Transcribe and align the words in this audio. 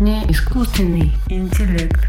Не 0.00 0.22
искусственный 0.30 1.12
интеллект. 1.28 2.00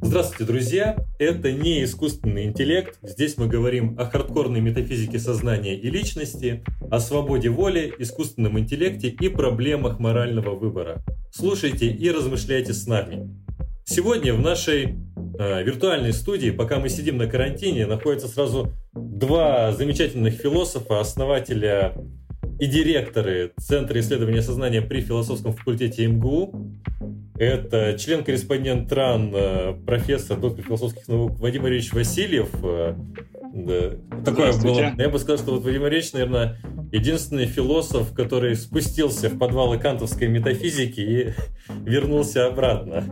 Здравствуйте, 0.00 0.44
друзья! 0.44 0.96
Это 1.18 1.50
не 1.50 1.82
искусственный 1.82 2.44
интеллект. 2.44 2.96
Здесь 3.02 3.36
мы 3.36 3.48
говорим 3.48 3.98
о 3.98 4.04
хардкорной 4.04 4.60
метафизике 4.60 5.18
сознания 5.18 5.76
и 5.76 5.90
личности, 5.90 6.62
о 6.92 7.00
свободе 7.00 7.48
воли, 7.48 7.92
искусственном 7.98 8.56
интеллекте 8.56 9.08
и 9.08 9.28
проблемах 9.28 9.98
морального 9.98 10.54
выбора. 10.54 11.02
Слушайте 11.32 11.88
и 11.88 12.08
размышляйте 12.12 12.72
с 12.72 12.86
нами. 12.86 13.34
Сегодня 13.84 14.32
в 14.32 14.40
нашей 14.40 14.94
э, 15.40 15.64
виртуальной 15.64 16.12
студии, 16.12 16.50
пока 16.50 16.78
мы 16.78 16.88
сидим 16.88 17.16
на 17.16 17.26
карантине, 17.26 17.86
находятся 17.86 18.28
сразу 18.28 18.70
два 18.94 19.72
замечательных 19.72 20.34
философа, 20.34 21.00
основателя 21.00 21.94
и 22.62 22.66
директоры 22.68 23.50
Центра 23.58 23.98
исследования 23.98 24.40
сознания 24.40 24.82
при 24.82 25.00
философском 25.00 25.52
факультете 25.52 26.06
МГУ. 26.06 26.70
Это 27.36 27.98
член-корреспондент 27.98 28.88
ТРАН, 28.88 29.32
э, 29.34 29.74
профессор, 29.84 30.38
доктор 30.38 30.64
философских 30.64 31.08
наук 31.08 31.40
Вадим 31.40 31.66
Ильич 31.66 31.92
Васильев. 31.92 32.50
Э, 32.62 32.94
да. 33.52 33.90
Такое 34.24 34.52
было. 34.62 34.92
Я 34.96 35.08
бы 35.08 35.18
сказал, 35.18 35.38
что 35.38 35.54
вот 35.56 35.64
Вадим 35.64 35.88
Ильич, 35.88 36.12
наверное, 36.12 36.60
единственный 36.92 37.46
философ, 37.46 38.12
который 38.12 38.54
спустился 38.54 39.28
в 39.30 39.38
подвалы 39.38 39.78
кантовской 39.78 40.28
метафизики 40.28 41.00
и 41.00 41.32
вернулся 41.84 42.46
обратно. 42.46 43.04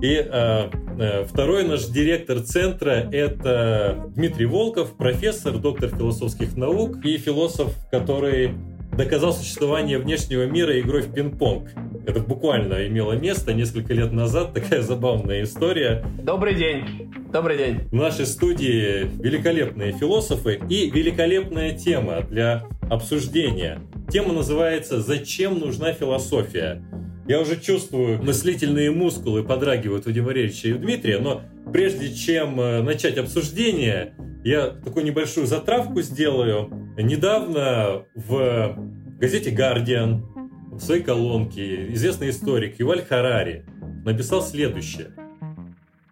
И 0.00 0.14
э, 0.14 0.70
э, 0.98 1.24
второй 1.24 1.64
наш 1.64 1.86
директор 1.86 2.40
центра– 2.40 2.90
это 3.12 4.10
Дмитрий 4.14 4.46
Волков, 4.46 4.96
профессор, 4.96 5.58
доктор 5.58 5.90
философских 5.90 6.56
наук 6.56 7.04
и 7.04 7.18
философ, 7.18 7.74
который 7.90 8.54
доказал 8.96 9.32
существование 9.32 9.98
внешнего 9.98 10.46
мира 10.46 10.78
игрой 10.80 11.02
в 11.02 11.12
пинг-понг. 11.12 11.70
Это 12.06 12.20
буквально 12.20 12.86
имело 12.86 13.12
место 13.12 13.52
несколько 13.52 13.94
лет 13.94 14.12
назад, 14.12 14.52
такая 14.54 14.82
забавная 14.82 15.42
история. 15.42 16.04
Добрый 16.22 16.54
день. 16.54 17.12
Добрый 17.32 17.56
день. 17.56 17.80
В 17.90 17.94
нашей 17.94 18.26
студии 18.26 19.10
великолепные 19.22 19.92
философы 19.92 20.60
и 20.68 20.90
великолепная 20.90 21.76
тема 21.76 22.22
для 22.22 22.66
обсуждения. 22.90 23.80
Тема 24.10 24.32
называется 24.32 25.00
«Зачем 25.00 25.58
нужна 25.60 25.92
философия?». 25.92 26.82
Я 27.28 27.40
уже 27.40 27.60
чувствую, 27.60 28.20
мыслительные 28.20 28.90
мускулы 28.90 29.44
подрагивают 29.44 30.04
у 30.08 30.10
Демаревича 30.10 30.68
и 30.68 30.72
у 30.72 30.78
Дмитрия, 30.78 31.18
но 31.18 31.42
прежде 31.72 32.12
чем 32.12 32.60
э, 32.60 32.82
начать 32.82 33.18
обсуждение, 33.18 34.14
я 34.42 34.66
такую 34.68 35.04
небольшую 35.04 35.46
затравку 35.46 36.02
сделаю. 36.02 36.79
Недавно 37.02 38.04
в 38.14 38.76
газете 39.18 39.50
«Гардиан» 39.50 40.26
в 40.70 40.80
своей 40.80 41.02
колонке 41.02 41.92
известный 41.94 42.28
историк 42.30 42.78
Юваль 42.78 43.02
Харари 43.02 43.64
написал 44.04 44.42
следующее. 44.42 45.12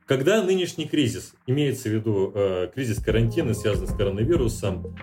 Когда 0.07 0.43
нынешний 0.43 0.87
кризис, 0.87 1.35
имеется 1.47 1.91
в 1.91 1.93
виду 1.93 2.33
э, 2.35 2.71
кризис 2.75 3.03
карантина, 3.03 3.53
связанный 3.53 3.89
с 3.89 3.95
коронавирусом, 3.95 4.97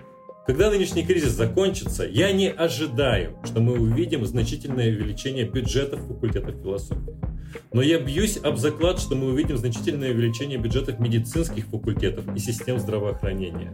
когда 0.44 0.70
нынешний 0.70 1.04
кризис 1.04 1.30
закончится, 1.30 2.04
я 2.04 2.32
не 2.32 2.50
ожидаю, 2.50 3.38
что 3.44 3.60
мы 3.60 3.74
увидим 3.74 4.24
значительное 4.26 4.90
увеличение 4.90 5.44
бюджетов 5.44 6.00
факультетов 6.00 6.56
философии. 6.62 7.14
Но 7.72 7.80
я 7.82 8.00
бьюсь 8.00 8.38
об 8.42 8.56
заклад, 8.56 8.98
что 8.98 9.14
мы 9.14 9.28
увидим 9.28 9.56
значительное 9.56 10.10
увеличение 10.10 10.58
бюджетов 10.58 10.98
медицинских 10.98 11.66
факультетов 11.66 12.24
и 12.34 12.38
систем 12.40 12.80
здравоохранения. 12.80 13.72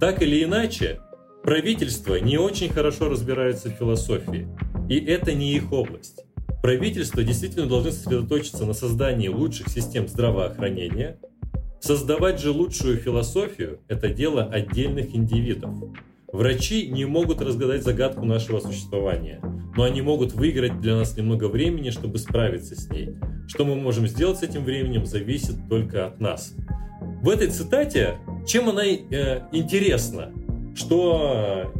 Так 0.00 0.20
или 0.20 0.42
иначе, 0.42 0.98
правительство 1.44 2.16
не 2.16 2.38
очень 2.38 2.70
хорошо 2.70 3.08
разбирается 3.10 3.68
в 3.68 3.74
философии, 3.74 4.48
и 4.88 4.98
это 4.98 5.34
не 5.34 5.52
их 5.52 5.72
область. 5.72 6.24
Правительство 6.62 7.22
действительно 7.22 7.66
должны 7.66 7.92
сосредоточиться 7.92 8.64
на 8.64 8.72
создании 8.72 9.28
лучших 9.28 9.68
систем 9.68 10.08
здравоохранения. 10.08 11.18
Создавать 11.80 12.40
же 12.40 12.50
лучшую 12.50 12.96
философию– 12.96 13.80
это 13.88 14.08
дело 14.08 14.44
отдельных 14.44 15.14
индивидов. 15.14 15.74
Врачи 16.32 16.88
не 16.88 17.04
могут 17.04 17.42
разгадать 17.42 17.84
загадку 17.84 18.24
нашего 18.24 18.60
существования, 18.60 19.40
но 19.76 19.82
они 19.82 20.00
могут 20.00 20.32
выиграть 20.32 20.80
для 20.80 20.96
нас 20.96 21.14
немного 21.14 21.48
времени, 21.48 21.90
чтобы 21.90 22.18
справиться 22.18 22.74
с 22.74 22.88
ней. 22.88 23.10
Что 23.46 23.66
мы 23.66 23.74
можем 23.74 24.08
сделать 24.08 24.38
с 24.38 24.42
этим 24.42 24.64
временем, 24.64 25.04
зависит 25.04 25.68
только 25.68 26.06
от 26.06 26.20
нас. 26.20 26.54
В 27.22 27.28
этой 27.28 27.48
цитате, 27.48 28.14
чем 28.46 28.70
она 28.70 28.86
э, 28.86 29.42
интересна? 29.52 30.32
Что 30.74 31.72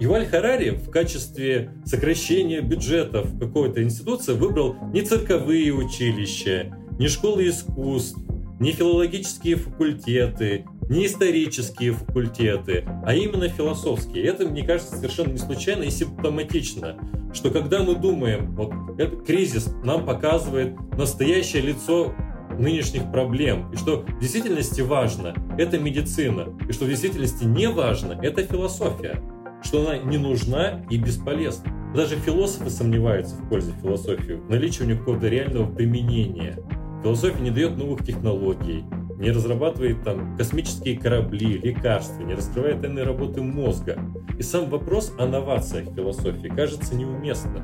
Юваль 0.00 0.26
Харари 0.26 0.70
в 0.70 0.90
качестве 0.90 1.70
сокращения 1.84 2.60
бюджетов 2.60 3.28
какой-то 3.38 3.82
институции 3.82 4.34
выбрал 4.34 4.76
не 4.92 5.02
цирковые 5.02 5.72
училища, 5.72 6.76
не 6.98 7.08
школы 7.08 7.48
искусств, 7.48 8.18
не 8.60 8.72
филологические 8.72 9.56
факультеты, 9.56 10.64
не 10.88 11.06
исторические 11.06 11.92
факультеты, 11.92 12.84
а 13.04 13.14
именно 13.14 13.48
философские. 13.48 14.24
Это, 14.24 14.46
мне 14.46 14.64
кажется, 14.64 14.96
совершенно 14.96 15.32
не 15.32 15.38
случайно 15.38 15.84
и 15.84 15.90
симптоматично, 15.90 16.96
что 17.32 17.50
когда 17.50 17.82
мы 17.82 17.94
думаем, 17.94 18.54
вот 18.54 18.72
этот 18.98 19.24
кризис 19.24 19.70
нам 19.82 20.04
показывает 20.04 20.74
настоящее 20.96 21.62
лицо 21.62 22.14
нынешних 22.60 23.10
проблем, 23.10 23.70
и 23.72 23.76
что 23.76 24.02
в 24.02 24.20
действительности 24.20 24.80
важно, 24.80 25.34
это 25.58 25.78
медицина, 25.78 26.48
и 26.68 26.72
что 26.72 26.84
в 26.84 26.88
действительности 26.88 27.44
не 27.44 27.68
важно, 27.68 28.18
это 28.22 28.42
философия, 28.44 29.20
что 29.62 29.86
она 29.86 29.98
не 29.98 30.18
нужна 30.18 30.84
и 30.90 30.98
бесполезна. 30.98 31.72
Даже 31.94 32.16
философы 32.16 32.70
сомневаются 32.70 33.36
в 33.36 33.48
пользе 33.48 33.72
философии, 33.80 34.32
в 34.32 34.50
наличии 34.50 34.82
у 34.82 34.86
них 34.86 34.98
какого-то 34.98 35.28
реального 35.28 35.72
применения. 35.72 36.58
Философия 37.02 37.40
не 37.40 37.50
дает 37.50 37.76
новых 37.76 38.04
технологий, 38.04 38.84
не 39.18 39.30
разрабатывает 39.30 40.02
там 40.02 40.36
космические 40.36 40.98
корабли, 40.98 41.58
лекарства, 41.58 42.22
не 42.22 42.34
раскрывает 42.34 42.80
тайные 42.80 43.04
работы 43.04 43.42
мозга. 43.42 43.98
И 44.38 44.42
сам 44.42 44.68
вопрос 44.70 45.12
о 45.18 45.26
новациях 45.26 45.94
философии 45.94 46.48
кажется 46.48 46.96
неуместным. 46.96 47.62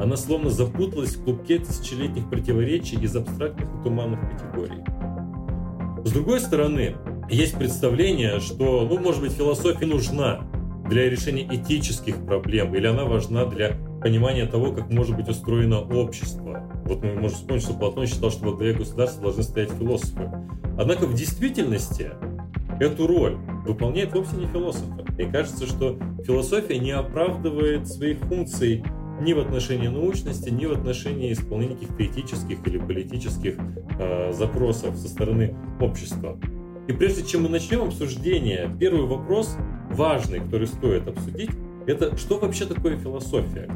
Она 0.00 0.16
словно 0.16 0.50
запуталась 0.50 1.16
в 1.16 1.24
клубке 1.24 1.58
тысячелетних 1.58 2.28
противоречий 2.28 2.96
из 2.96 3.16
абстрактных 3.16 3.68
и 3.68 3.82
туманных 3.82 4.20
категорий. 4.30 4.82
С 6.04 6.12
другой 6.12 6.40
стороны, 6.40 6.96
есть 7.30 7.58
представление, 7.58 8.40
что, 8.40 8.86
ну, 8.88 8.98
может 8.98 9.20
быть, 9.20 9.32
философия 9.32 9.86
нужна 9.86 10.42
для 10.88 11.10
решения 11.10 11.48
этических 11.50 12.24
проблем, 12.24 12.74
или 12.74 12.86
она 12.86 13.04
важна 13.04 13.46
для 13.46 13.76
понимания 14.02 14.46
того, 14.46 14.72
как 14.72 14.90
может 14.90 15.16
быть 15.16 15.28
устроено 15.28 15.80
общество. 15.80 16.62
Вот 16.84 17.02
мы 17.02 17.14
можем 17.14 17.38
вспомнить, 17.38 17.64
что 17.64 17.74
Платон 17.74 18.06
считал, 18.06 18.30
что 18.30 18.50
во 18.50 18.52
главе 18.52 18.74
государства 18.74 19.24
должны 19.24 19.42
стоять 19.42 19.72
философы. 19.72 20.30
Однако 20.78 21.06
в 21.06 21.14
действительности 21.14 22.12
эту 22.78 23.06
роль 23.06 23.36
выполняет 23.66 24.14
вовсе 24.14 24.36
не 24.36 24.46
философы. 24.46 25.04
И 25.18 25.24
кажется, 25.24 25.66
что 25.66 25.98
философия 26.24 26.78
не 26.78 26.92
оправдывает 26.92 27.88
своих 27.88 28.18
функций 28.20 28.84
ни 29.20 29.32
в 29.32 29.38
отношении 29.38 29.88
научности, 29.88 30.50
ни 30.50 30.66
в 30.66 30.72
отношении 30.72 31.32
исполнения 31.32 31.74
каких-то 31.74 32.04
этических 32.04 32.66
или 32.66 32.78
политических 32.78 33.56
э, 33.98 34.32
запросов 34.32 34.96
со 34.96 35.08
стороны 35.08 35.54
общества. 35.80 36.38
И 36.88 36.92
прежде 36.92 37.24
чем 37.24 37.44
мы 37.44 37.48
начнем 37.48 37.82
обсуждение, 37.82 38.70
первый 38.78 39.06
вопрос 39.06 39.56
важный, 39.90 40.40
который 40.40 40.66
стоит 40.66 41.08
обсудить, 41.08 41.50
это 41.86 42.16
что 42.16 42.38
вообще 42.38 42.66
такое 42.66 42.96
философия? 42.96 43.68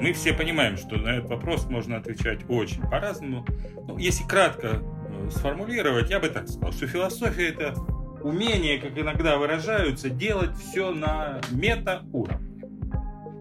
Мы 0.00 0.12
все 0.12 0.32
понимаем, 0.32 0.76
что 0.76 0.96
на 0.96 1.18
этот 1.18 1.30
вопрос 1.30 1.66
можно 1.66 1.96
отвечать 1.96 2.40
очень 2.48 2.82
по-разному. 2.82 3.46
Но 3.86 3.98
если 3.98 4.24
кратко 4.24 4.82
э, 4.82 5.30
сформулировать, 5.30 6.10
я 6.10 6.18
бы 6.18 6.28
так 6.28 6.48
сказал, 6.48 6.72
что 6.72 6.86
философия 6.86 7.48
это 7.50 7.74
умение, 8.22 8.78
как 8.78 8.98
иногда 8.98 9.36
выражаются, 9.36 10.10
делать 10.10 10.56
все 10.56 10.92
на 10.92 11.40
мета-уровне. 11.50 12.48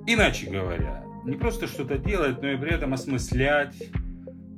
Иначе 0.08 0.50
говоря, 0.50 1.01
не 1.24 1.36
просто 1.36 1.68
что-то 1.68 1.98
делать, 1.98 2.42
но 2.42 2.50
и 2.50 2.58
при 2.58 2.72
этом 2.72 2.94
осмыслять, 2.94 3.76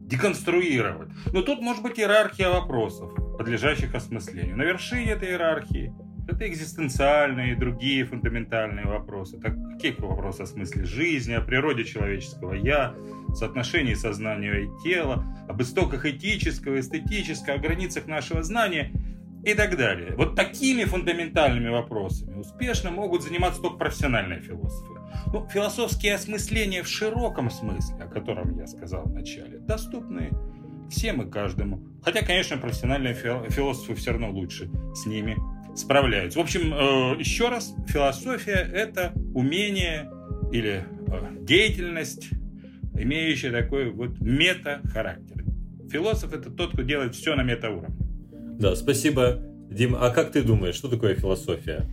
деконструировать. 0.07 1.09
Но 1.31 1.41
тут 1.41 1.61
может 1.61 1.81
быть 1.83 1.99
иерархия 1.99 2.49
вопросов, 2.49 3.11
подлежащих 3.37 3.95
осмыслению. 3.95 4.57
На 4.57 4.63
вершине 4.63 5.11
этой 5.11 5.29
иерархии 5.29 5.93
это 6.27 6.47
экзистенциальные 6.47 7.53
и 7.53 7.55
другие 7.55 8.05
фундаментальные 8.05 8.85
вопросы. 8.85 9.39
Так, 9.39 9.55
какие 9.73 9.93
вопросы 9.97 10.41
о 10.41 10.45
смысле 10.45 10.85
жизни, 10.85 11.33
о 11.33 11.41
природе 11.41 11.83
человеческого 11.83 12.53
«я», 12.53 12.95
соотношении 13.35 13.95
сознания 13.95 14.63
и 14.63 14.83
тела, 14.83 15.25
об 15.49 15.61
истоках 15.61 16.05
этического, 16.05 16.79
эстетического, 16.79 17.55
о 17.55 17.59
границах 17.59 18.05
нашего 18.05 18.43
знания 18.43 18.91
и 19.43 19.53
так 19.53 19.77
далее. 19.77 20.15
Вот 20.15 20.35
такими 20.35 20.85
фундаментальными 20.85 21.69
вопросами 21.69 22.39
успешно 22.39 22.91
могут 22.91 23.23
заниматься 23.23 23.61
только 23.61 23.77
профессиональные 23.77 24.41
философы. 24.41 24.93
Ну, 25.33 25.47
философские 25.47 26.15
осмысления 26.15 26.83
в 26.83 26.87
широком 26.87 27.49
смысле, 27.49 28.03
о 28.03 28.07
котором 28.07 28.57
я 28.57 28.67
сказал 28.67 29.03
вначале, 29.05 29.59
доступны 29.59 30.31
всем 30.89 31.21
и 31.21 31.29
каждому. 31.29 31.83
Хотя, 32.03 32.25
конечно, 32.25 32.57
профессиональные 32.57 33.13
философы 33.13 33.95
все 33.95 34.11
равно 34.11 34.31
лучше 34.31 34.69
с 34.93 35.05
ними 35.05 35.35
справляются. 35.75 36.39
В 36.39 36.41
общем, 36.41 36.73
э, 36.73 37.19
еще 37.19 37.49
раз, 37.49 37.75
философия– 37.87 38.69
это 38.73 39.11
умение 39.33 40.09
или 40.51 40.85
э, 41.07 41.37
деятельность, 41.41 42.29
имеющая 42.95 43.51
такой 43.51 43.89
вот 43.91 44.19
мета-характер. 44.19 45.43
Философ– 45.91 46.33
это 46.35 46.49
тот, 46.51 46.73
кто 46.73 46.83
делает 46.83 47.15
все 47.15 47.35
на 47.35 47.43
метауровне. 47.43 48.12
Да, 48.59 48.75
спасибо. 48.75 49.39
Дим, 49.69 49.95
а 49.99 50.09
как 50.11 50.31
ты 50.31 50.43
думаешь, 50.43 50.75
что 50.75 50.87
такое 50.87 51.15
философия? 51.15 51.87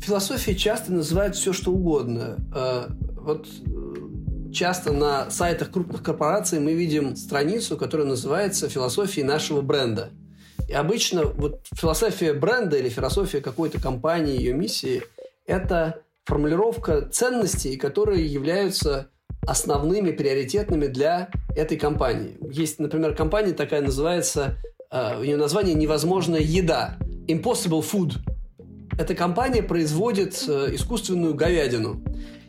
Философия 0.00 0.54
часто 0.54 0.92
называют 0.92 1.36
все, 1.36 1.52
что 1.52 1.72
угодно. 1.72 2.36
Э, 2.54 2.88
вот 3.16 3.48
э, 3.66 4.52
часто 4.52 4.92
на 4.92 5.30
сайтах 5.30 5.70
крупных 5.70 6.02
корпораций 6.02 6.60
мы 6.60 6.74
видим 6.74 7.16
страницу, 7.16 7.76
которая 7.76 8.06
называется 8.06 8.68
«Философия 8.68 9.24
нашего 9.24 9.62
бренда». 9.62 10.10
И 10.68 10.72
обычно 10.72 11.24
вот 11.24 11.66
философия 11.72 12.32
бренда 12.32 12.76
или 12.76 12.88
философия 12.88 13.40
какой-то 13.40 13.80
компании, 13.80 14.36
ее 14.36 14.52
миссии– 14.52 15.02
это 15.46 16.02
формулировка 16.24 17.02
ценностей, 17.02 17.76
которые 17.76 18.26
являются 18.26 19.08
основными, 19.46 20.10
приоритетными 20.10 20.88
для 20.88 21.30
этой 21.54 21.78
компании. 21.78 22.36
Есть, 22.50 22.80
например, 22.80 23.14
компания 23.14 23.52
такая 23.52 23.80
называется, 23.80 24.56
э, 24.90 25.20
ее 25.22 25.36
название 25.36 25.74
«Невозможная 25.74 26.40
еда»– 26.40 26.96
Impossible 27.28 27.84
Food. 27.84 28.18
Эта 28.98 29.14
компания 29.14 29.62
производит 29.62 30.44
э, 30.48 30.74
искусственную 30.74 31.34
говядину. 31.34 32.02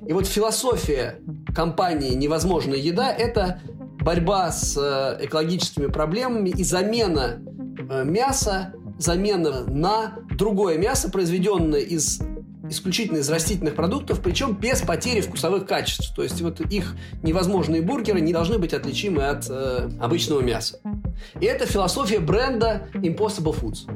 И 0.07 0.13
вот 0.13 0.27
философия 0.27 1.19
компании 1.55 2.13
«Невозможная 2.13 2.77
еда»– 2.77 3.11
это 3.17 3.61
борьба 3.99 4.51
с 4.51 4.77
э, 4.77 5.25
экологическими 5.25 5.87
проблемами 5.87 6.49
и 6.49 6.63
замена 6.63 7.39
мяса, 8.03 8.73
замена 8.97 9.63
на 9.67 10.19
другое 10.37 10.77
мясо, 10.77 11.09
произведенное 11.09 11.81
из 11.81 12.19
исключительно 12.69 13.17
из 13.17 13.29
растительных 13.29 13.75
продуктов, 13.75 14.21
причем 14.21 14.55
без 14.55 14.81
потери 14.81 15.21
вкусовых 15.21 15.65
качеств. 15.65 16.13
То 16.15 16.23
есть 16.23 16.41
вот 16.41 16.61
их 16.61 16.95
невозможные 17.23 17.81
бургеры 17.81 18.21
не 18.21 18.33
должны 18.33 18.57
быть 18.57 18.73
отличимы 18.73 19.27
от 19.27 19.47
э, 19.49 19.89
обычного 19.99 20.41
мяса. 20.41 20.79
И 21.39 21.45
это 21.45 21.65
философия 21.65 22.19
бренда 22.19 22.87
Impossible 22.93 23.55
Foods. 23.59 23.89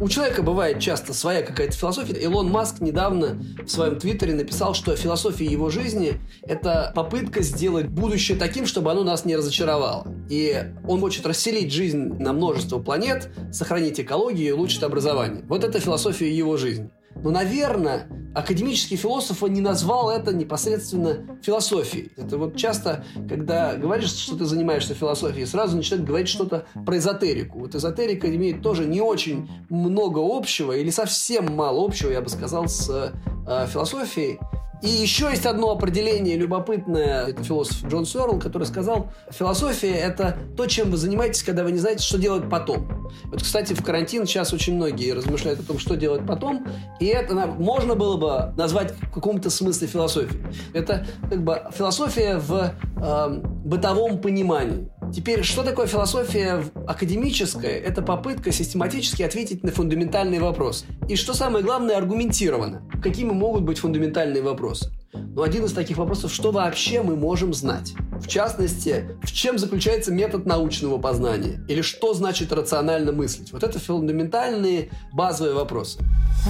У 0.00 0.08
человека 0.08 0.42
бывает 0.42 0.78
часто 0.78 1.14
своя 1.14 1.42
какая-то 1.42 1.74
философия. 1.74 2.14
Илон 2.14 2.50
Маск 2.50 2.80
недавно 2.80 3.38
в 3.64 3.68
своем 3.68 3.98
твиттере 3.98 4.34
написал, 4.34 4.74
что 4.74 4.94
философия 4.96 5.46
его 5.46 5.70
жизни– 5.70 6.20
это 6.42 6.92
попытка 6.94 7.42
сделать 7.42 7.88
будущее 7.88 8.36
таким, 8.36 8.66
чтобы 8.66 8.90
оно 8.90 9.04
нас 9.04 9.24
не 9.24 9.36
разочаровало. 9.36 10.06
И 10.28 10.64
он 10.86 11.00
хочет 11.00 11.26
расселить 11.26 11.72
жизнь 11.72 12.14
на 12.18 12.32
множество 12.32 12.78
планет, 12.78 13.30
сохранить 13.52 13.98
экологию 14.00 14.48
и 14.48 14.52
улучшить 14.52 14.82
образование. 14.82 15.44
Вот 15.48 15.64
это 15.64 15.80
философия 15.80 16.30
его 16.30 16.56
жизни. 16.56 16.90
Но, 17.22 17.30
наверное, 17.30 18.08
академический 18.34 18.96
философ 18.96 19.42
он 19.42 19.54
не 19.54 19.60
назвал 19.60 20.10
это 20.10 20.34
непосредственно 20.34 21.38
философией. 21.42 22.12
Это 22.16 22.36
вот 22.36 22.56
часто, 22.56 23.04
когда 23.28 23.74
говоришь, 23.76 24.10
что 24.10 24.36
ты 24.36 24.44
занимаешься 24.44 24.94
философией, 24.94 25.46
сразу 25.46 25.76
начинают 25.76 26.06
говорить 26.06 26.28
что-то 26.28 26.66
про 26.84 26.98
эзотерику. 26.98 27.60
Вот 27.60 27.74
эзотерика 27.74 28.32
имеет 28.34 28.62
тоже 28.62 28.84
не 28.84 29.00
очень 29.00 29.48
много 29.70 30.20
общего 30.20 30.72
или 30.72 30.90
совсем 30.90 31.54
мало 31.56 31.84
общего, 31.84 32.10
я 32.10 32.20
бы 32.20 32.28
сказал, 32.28 32.68
с 32.68 32.88
э, 32.90 33.66
философией. 33.68 34.38
И 34.86 34.88
еще 34.88 35.30
есть 35.30 35.44
одно 35.46 35.72
определение 35.72 36.36
любопытное, 36.36 37.26
это 37.26 37.42
философ 37.42 37.84
Джон 37.88 38.06
Сёрл, 38.06 38.38
который 38.38 38.68
сказал, 38.68 39.10
философия– 39.30 39.94
это 39.96 40.38
то, 40.56 40.66
чем 40.66 40.92
вы 40.92 40.96
занимаетесь, 40.96 41.42
когда 41.42 41.64
вы 41.64 41.72
не 41.72 41.78
знаете, 41.78 42.04
что 42.04 42.18
делать 42.18 42.48
потом. 42.48 43.10
Вот, 43.24 43.42
кстати, 43.42 43.72
в 43.72 43.82
карантин 43.82 44.26
сейчас 44.26 44.52
очень 44.52 44.76
многие 44.76 45.10
размышляют 45.12 45.58
о 45.58 45.64
том, 45.64 45.80
что 45.80 45.96
делать 45.96 46.24
потом, 46.24 46.68
и 47.00 47.06
это 47.06 47.34
можно 47.34 47.96
было 47.96 48.16
бы 48.16 48.54
назвать 48.56 48.92
в 48.92 49.12
каком-то 49.12 49.50
смысле 49.50 49.88
философией. 49.88 50.40
Это 50.72 51.04
как 51.28 51.42
бы 51.42 51.62
философия 51.76 52.36
в 52.36 52.72
э, 53.02 53.40
бытовом 53.64 54.20
понимании. 54.20 54.88
Теперь, 55.14 55.42
что 55.42 55.62
такое 55.62 55.86
философия 55.86 56.64
академическая? 56.86 57.78
Это 57.78 58.02
попытка 58.02 58.52
систематически 58.52 59.22
ответить 59.22 59.62
на 59.62 59.70
фундаментальные 59.70 60.40
вопросы. 60.40 60.86
И 61.08 61.16
что 61.16 61.34
самое 61.34 61.64
главное, 61.64 61.96
аргументированно. 61.96 62.82
Какими 63.02 63.30
могут 63.30 63.62
быть 63.62 63.78
фундаментальные 63.78 64.42
вопросы? 64.42 64.90
Ну, 65.12 65.42
один 65.42 65.64
из 65.64 65.72
таких 65.72 65.96
вопросов, 65.96 66.32
что 66.32 66.50
вообще 66.50 67.02
мы 67.02 67.16
можем 67.16 67.54
знать? 67.54 67.94
В 68.20 68.26
частности, 68.26 69.16
в 69.22 69.32
чем 69.32 69.58
заключается 69.58 70.12
метод 70.12 70.46
научного 70.46 70.98
познания? 70.98 71.64
Или 71.68 71.82
что 71.82 72.14
значит 72.14 72.52
рационально 72.52 73.12
мыслить? 73.12 73.52
Вот 73.52 73.62
это 73.62 73.78
фундаментальные 73.78 74.90
базовые 75.12 75.54
вопросы. 75.54 76.00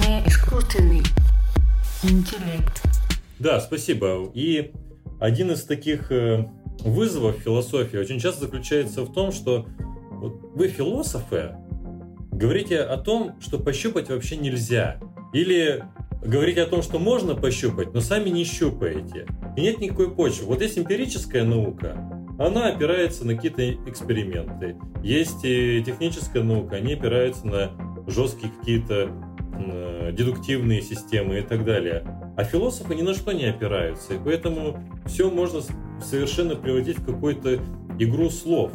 Не 0.05 0.25
искусственный 0.27 1.03
интеллект. 2.03 2.81
Да, 3.39 3.61
спасибо. 3.61 4.29
И 4.33 4.71
один 5.19 5.51
из 5.51 5.63
таких 5.63 6.11
э, 6.11 6.45
вызовов 6.83 7.37
философии 7.37 7.97
очень 7.97 8.19
часто 8.19 8.45
заключается 8.45 9.03
в 9.03 9.13
том, 9.13 9.31
что 9.31 9.65
вот 10.11 10.51
вы 10.53 10.67
философы, 10.67 11.55
говорите 12.31 12.79
о 12.81 12.97
том, 12.97 13.35
что 13.39 13.59
пощупать 13.59 14.09
вообще 14.09 14.37
нельзя. 14.37 14.99
Или 15.33 15.83
говорите 16.23 16.61
о 16.63 16.67
том, 16.67 16.81
что 16.81 16.99
можно 16.99 17.35
пощупать, 17.35 17.93
но 17.93 18.01
сами 18.01 18.29
не 18.29 18.43
щупаете. 18.43 19.27
И 19.55 19.61
нет 19.61 19.79
никакой 19.79 20.09
почвы. 20.09 20.45
Вот 20.47 20.61
есть 20.61 20.77
эмпирическая 20.77 21.43
наука, 21.43 21.97
она 22.39 22.67
опирается 22.67 23.25
на 23.25 23.35
какие-то 23.35 23.71
эксперименты. 23.89 24.77
Есть 25.03 25.43
и 25.43 25.83
техническая 25.85 26.43
наука, 26.43 26.75
они 26.77 26.93
опираются 26.93 27.45
на 27.47 27.71
жесткие 28.07 28.51
какие-то 28.51 29.11
дедуктивные 30.11 30.81
системы 30.81 31.39
и 31.39 31.41
так 31.41 31.65
далее. 31.65 32.05
А 32.37 32.43
философы 32.43 32.93
ни 32.93 33.01
на 33.01 33.15
что 33.15 33.31
не 33.31 33.45
опираются, 33.45 34.13
и 34.13 34.19
поэтому 34.23 34.79
все 35.07 35.31
можно 35.31 35.59
совершенно 35.99 36.55
превратить 36.55 36.99
в 36.99 37.05
какую-то 37.05 37.59
игру 37.97 38.29
слов. 38.29 38.71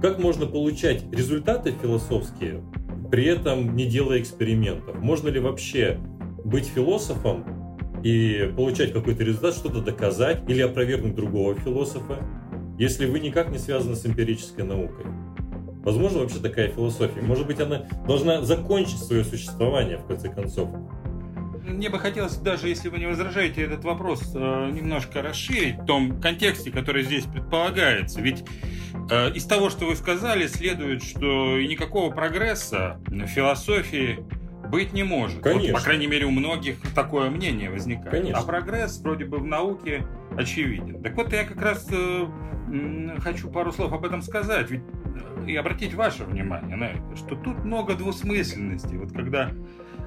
Как 0.00 0.20
можно 0.20 0.46
получать 0.46 1.02
результаты 1.12 1.72
философские, 1.72 2.62
при 3.10 3.24
этом 3.24 3.74
не 3.74 3.86
делая 3.86 4.20
экспериментов? 4.20 4.96
Можно 5.00 5.28
ли 5.28 5.40
вообще 5.40 5.98
быть 6.44 6.66
философом 6.66 7.76
и 8.04 8.52
получать 8.56 8.92
какой-то 8.92 9.24
результат, 9.24 9.54
что-то 9.54 9.80
доказать 9.80 10.48
или 10.48 10.62
опровергнуть 10.62 11.16
другого 11.16 11.56
философа, 11.56 12.18
если 12.78 13.06
вы 13.06 13.18
никак 13.18 13.50
не 13.50 13.58
связаны 13.58 13.96
с 13.96 14.06
эмпирической 14.06 14.64
наукой? 14.64 15.06
Возможно 15.82 16.20
вообще 16.20 16.38
такая 16.38 16.68
философия? 16.68 17.22
Может 17.22 17.48
быть, 17.48 17.58
она 17.58 17.86
должна 18.06 18.42
закончить 18.42 18.98
свое 18.98 19.24
существование, 19.24 19.98
в 19.98 20.04
конце 20.04 20.28
концов? 20.28 20.70
Мне 21.64 21.90
бы 21.90 21.98
хотелось, 21.98 22.36
даже 22.36 22.68
если 22.68 22.88
вы 22.88 22.98
не 22.98 23.06
возражаете, 23.06 23.62
этот 23.62 23.84
вопрос 23.84 24.32
э, 24.34 24.70
немножко 24.72 25.22
расширить 25.22 25.78
в 25.78 25.86
том 25.86 26.20
контексте, 26.20 26.70
который 26.70 27.02
здесь 27.02 27.24
предполагается. 27.24 28.20
Ведь 28.20 28.44
э, 29.10 29.32
из 29.32 29.44
того, 29.44 29.70
что 29.70 29.86
вы 29.86 29.96
сказали, 29.96 30.46
следует, 30.46 31.02
что 31.02 31.60
никакого 31.60 32.10
прогресса 32.10 33.00
в 33.06 33.26
философии 33.26 34.24
быть 34.70 34.92
не 34.92 35.02
может. 35.02 35.42
Конечно. 35.42 35.72
Вот, 35.72 35.78
по 35.78 35.84
крайней 35.84 36.06
мере, 36.06 36.26
у 36.26 36.30
многих 36.30 36.80
такое 36.94 37.28
мнение 37.28 37.70
возникает. 37.70 38.10
Конечно. 38.10 38.38
А 38.38 38.42
прогресс 38.42 38.98
вроде 39.00 39.24
бы 39.24 39.38
в 39.38 39.44
науке 39.44 40.06
очевиден. 40.36 41.02
Так 41.02 41.16
вот, 41.16 41.32
я 41.32 41.44
как 41.44 41.60
раз 41.60 41.86
э, 41.90 42.26
хочу 43.18 43.50
пару 43.50 43.72
слов 43.72 43.92
об 43.92 44.04
этом 44.04 44.22
сказать. 44.22 44.70
Ведь 44.70 44.82
и 45.46 45.56
обратить 45.56 45.94
ваше 45.94 46.24
внимание 46.24 46.76
на 46.76 46.84
это, 46.84 47.16
что 47.16 47.34
тут 47.34 47.64
много 47.64 47.94
двусмысленности. 47.94 48.94
Вот 48.94 49.12
когда 49.12 49.50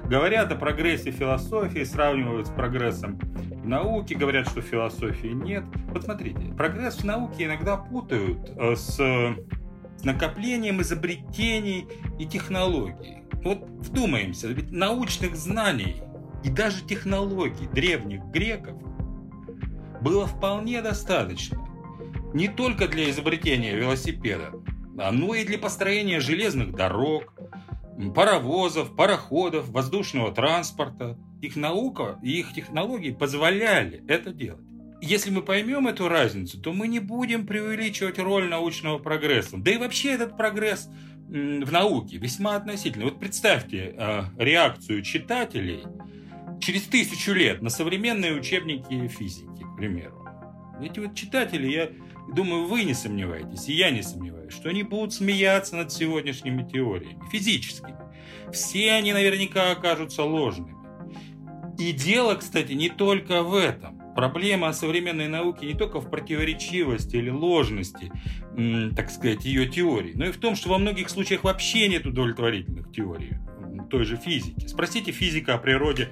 говорят 0.06 0.52
о 0.52 0.56
прогрессе 0.56 1.10
философии, 1.10 1.84
сравнивают 1.84 2.48
с 2.48 2.50
прогрессом 2.50 3.18
в 3.18 3.66
науке, 3.66 4.14
говорят, 4.14 4.48
что 4.48 4.60
философии 4.60 5.28
нет. 5.28 5.64
Вот 5.88 6.04
смотрите, 6.04 6.40
прогресс 6.56 6.96
в 6.96 7.04
науке 7.04 7.44
иногда 7.44 7.76
путают 7.76 8.50
э, 8.56 8.76
с 8.76 9.00
накоплением 10.02 10.82
изобретений 10.82 11.86
и 12.18 12.26
технологий. 12.26 13.22
Вот 13.42 13.58
вдумаемся, 13.80 14.48
ведь 14.48 14.70
научных 14.70 15.36
знаний 15.36 16.02
и 16.42 16.50
даже 16.50 16.84
технологий 16.84 17.66
древних 17.72 18.22
греков 18.26 18.80
было 20.02 20.26
вполне 20.26 20.82
достаточно. 20.82 21.58
Не 22.34 22.48
только 22.48 22.88
для 22.88 23.08
изобретения 23.10 23.74
велосипеда, 23.74 24.52
но 25.12 25.34
и 25.34 25.44
для 25.44 25.58
построения 25.58 26.20
железных 26.20 26.74
дорог, 26.74 27.32
паровозов, 28.14 28.94
пароходов, 28.94 29.68
воздушного 29.68 30.32
транспорта. 30.32 31.18
Их 31.40 31.56
наука 31.56 32.18
и 32.22 32.40
их 32.40 32.54
технологии 32.54 33.10
позволяли 33.10 34.02
это 34.08 34.32
делать. 34.32 34.64
Если 35.00 35.30
мы 35.30 35.42
поймем 35.42 35.86
эту 35.86 36.08
разницу, 36.08 36.60
то 36.60 36.72
мы 36.72 36.88
не 36.88 36.98
будем 36.98 37.46
преувеличивать 37.46 38.18
роль 38.18 38.48
научного 38.48 38.98
прогресса. 38.98 39.58
Да 39.58 39.70
и 39.70 39.76
вообще 39.76 40.12
этот 40.12 40.36
прогресс 40.36 40.88
в 41.28 41.72
науке 41.72 42.16
весьма 42.16 42.56
относительный. 42.56 43.04
Вот 43.06 43.18
представьте 43.18 43.94
э, 43.96 44.22
реакцию 44.38 45.02
читателей 45.02 45.82
через 46.60 46.82
тысячу 46.82 47.32
лет 47.32 47.60
на 47.60 47.70
современные 47.70 48.34
учебники 48.34 49.08
физики, 49.08 49.62
к 49.62 49.76
примеру. 49.76 50.26
Эти 50.80 51.00
вот 51.00 51.14
читатели, 51.14 51.68
я 51.68 51.90
думаю, 52.32 52.66
вы 52.66 52.84
не 52.84 52.94
сомневаетесь, 52.94 53.68
и 53.68 53.74
я 53.74 53.90
не 53.90 54.02
сомневаюсь, 54.02 54.52
что 54.52 54.68
они 54.68 54.82
будут 54.82 55.12
смеяться 55.12 55.76
над 55.76 55.92
сегодняшними 55.92 56.62
теориями, 56.62 57.22
физическими. 57.30 57.96
Все 58.52 58.92
они 58.92 59.12
наверняка 59.12 59.72
окажутся 59.72 60.22
ложными. 60.22 60.74
И 61.78 61.92
дело, 61.92 62.36
кстати, 62.36 62.72
не 62.72 62.88
только 62.88 63.42
в 63.42 63.54
этом. 63.54 64.00
проблема 64.14 64.72
современной 64.72 65.28
науки 65.28 65.64
не 65.64 65.74
только 65.74 66.00
в 66.00 66.08
противоречивости 66.08 67.16
или 67.16 67.30
ложности, 67.30 68.12
так 68.96 69.10
сказать, 69.10 69.44
ее 69.44 69.66
теории, 69.66 70.12
но 70.14 70.26
и 70.26 70.32
в 70.32 70.38
том, 70.38 70.56
что 70.56 70.70
во 70.70 70.78
многих 70.78 71.10
случаях 71.10 71.44
вообще 71.44 71.88
нет 71.88 72.06
удовлетворительных 72.06 72.92
теорий 72.92 73.32
той 73.90 74.04
же 74.04 74.16
физики. 74.16 74.66
Спросите 74.66 75.12
физика 75.12 75.54
о 75.54 75.58
природе 75.58 76.08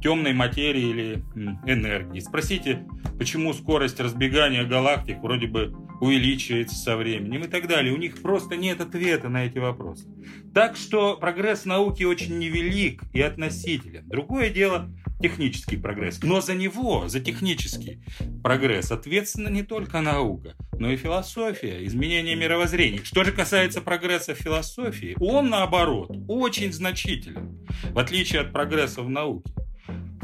темной 0.00 0.32
материи 0.32 0.90
или 0.90 1.24
энергии. 1.66 2.20
Спросите, 2.20 2.86
почему 3.18 3.52
скорость 3.52 4.00
разбегания 4.00 4.64
галактик 4.64 5.18
вроде 5.22 5.46
бы 5.46 5.74
увеличивается 6.00 6.76
со 6.76 6.96
временем 6.96 7.44
и 7.44 7.48
так 7.48 7.66
далее. 7.68 7.94
У 7.94 7.96
них 7.96 8.20
просто 8.20 8.56
нет 8.56 8.80
ответа 8.80 9.28
на 9.28 9.46
эти 9.46 9.58
вопросы. 9.58 10.06
Так 10.54 10.76
что 10.76 11.16
прогресс 11.16 11.64
науки 11.64 12.04
очень 12.04 12.38
невелик 12.38 13.02
и 13.12 13.20
относителен. 13.20 14.06
Другое 14.06 14.50
дело 14.50 14.90
технический 15.20 15.76
прогресс. 15.76 16.22
Но 16.22 16.40
за 16.40 16.54
него, 16.54 17.08
за 17.08 17.20
технический 17.20 18.02
прогресс, 18.42 18.90
ответственна 18.90 19.48
не 19.48 19.62
только 19.62 20.00
наука, 20.00 20.54
но 20.78 20.90
и 20.90 20.96
философия, 20.96 21.84
изменение 21.86 22.36
мировоззрения. 22.36 23.00
Что 23.02 23.24
же 23.24 23.32
касается 23.32 23.80
прогресса 23.80 24.34
в 24.34 24.38
философии, 24.38 25.16
он, 25.18 25.48
наоборот, 25.48 26.10
очень 26.28 26.72
значителен, 26.72 27.66
в 27.90 27.98
отличие 27.98 28.42
от 28.42 28.52
прогресса 28.52 29.02
в 29.02 29.08
науке. 29.08 29.52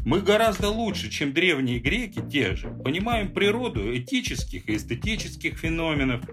Мы 0.04 0.20
гораздо 0.20 0.68
лучше, 0.68 1.10
чем 1.10 1.32
древние 1.32 1.78
греки, 1.78 2.20
те 2.28 2.56
же, 2.56 2.70
понимаем 2.70 3.32
природу 3.32 3.96
этических 3.96 4.68
и 4.68 4.76
эстетических 4.76 5.56
феноменов, 5.56 6.24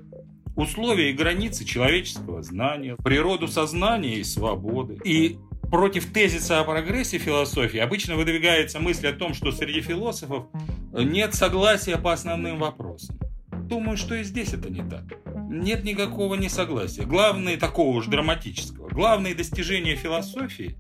условия 0.56 1.12
и 1.12 1.14
границы 1.14 1.66
человеческого 1.66 2.42
знания, 2.42 2.96
природу 2.96 3.48
сознания 3.48 4.16
и 4.16 4.24
свободы. 4.24 4.98
И 5.06 5.38
против 5.70 6.12
тезиса 6.12 6.60
о 6.60 6.64
прогрессе 6.64 7.20
философии 7.20 7.78
обычно 7.78 8.16
выдвигается 8.16 8.80
мысль 8.80 9.08
о 9.08 9.14
том, 9.14 9.36
что 9.36 9.52
среди 9.52 9.82
философов 9.82 10.48
нет 10.92 11.36
согласия 11.36 11.98
по 11.98 12.12
основным 12.12 12.58
вопросам. 12.58 13.20
Думаю, 13.52 13.98
что 13.98 14.16
и 14.16 14.24
здесь 14.24 14.52
это 14.52 14.72
не 14.72 14.82
так. 14.82 15.04
Нет 15.48 15.84
никакого 15.84 16.34
несогласия. 16.34 17.04
Главное, 17.04 17.56
такого 17.56 17.98
уж 17.98 18.08
драматического, 18.08 18.90
главные 18.90 19.36
достижения 19.36 19.96
философии 19.96 20.76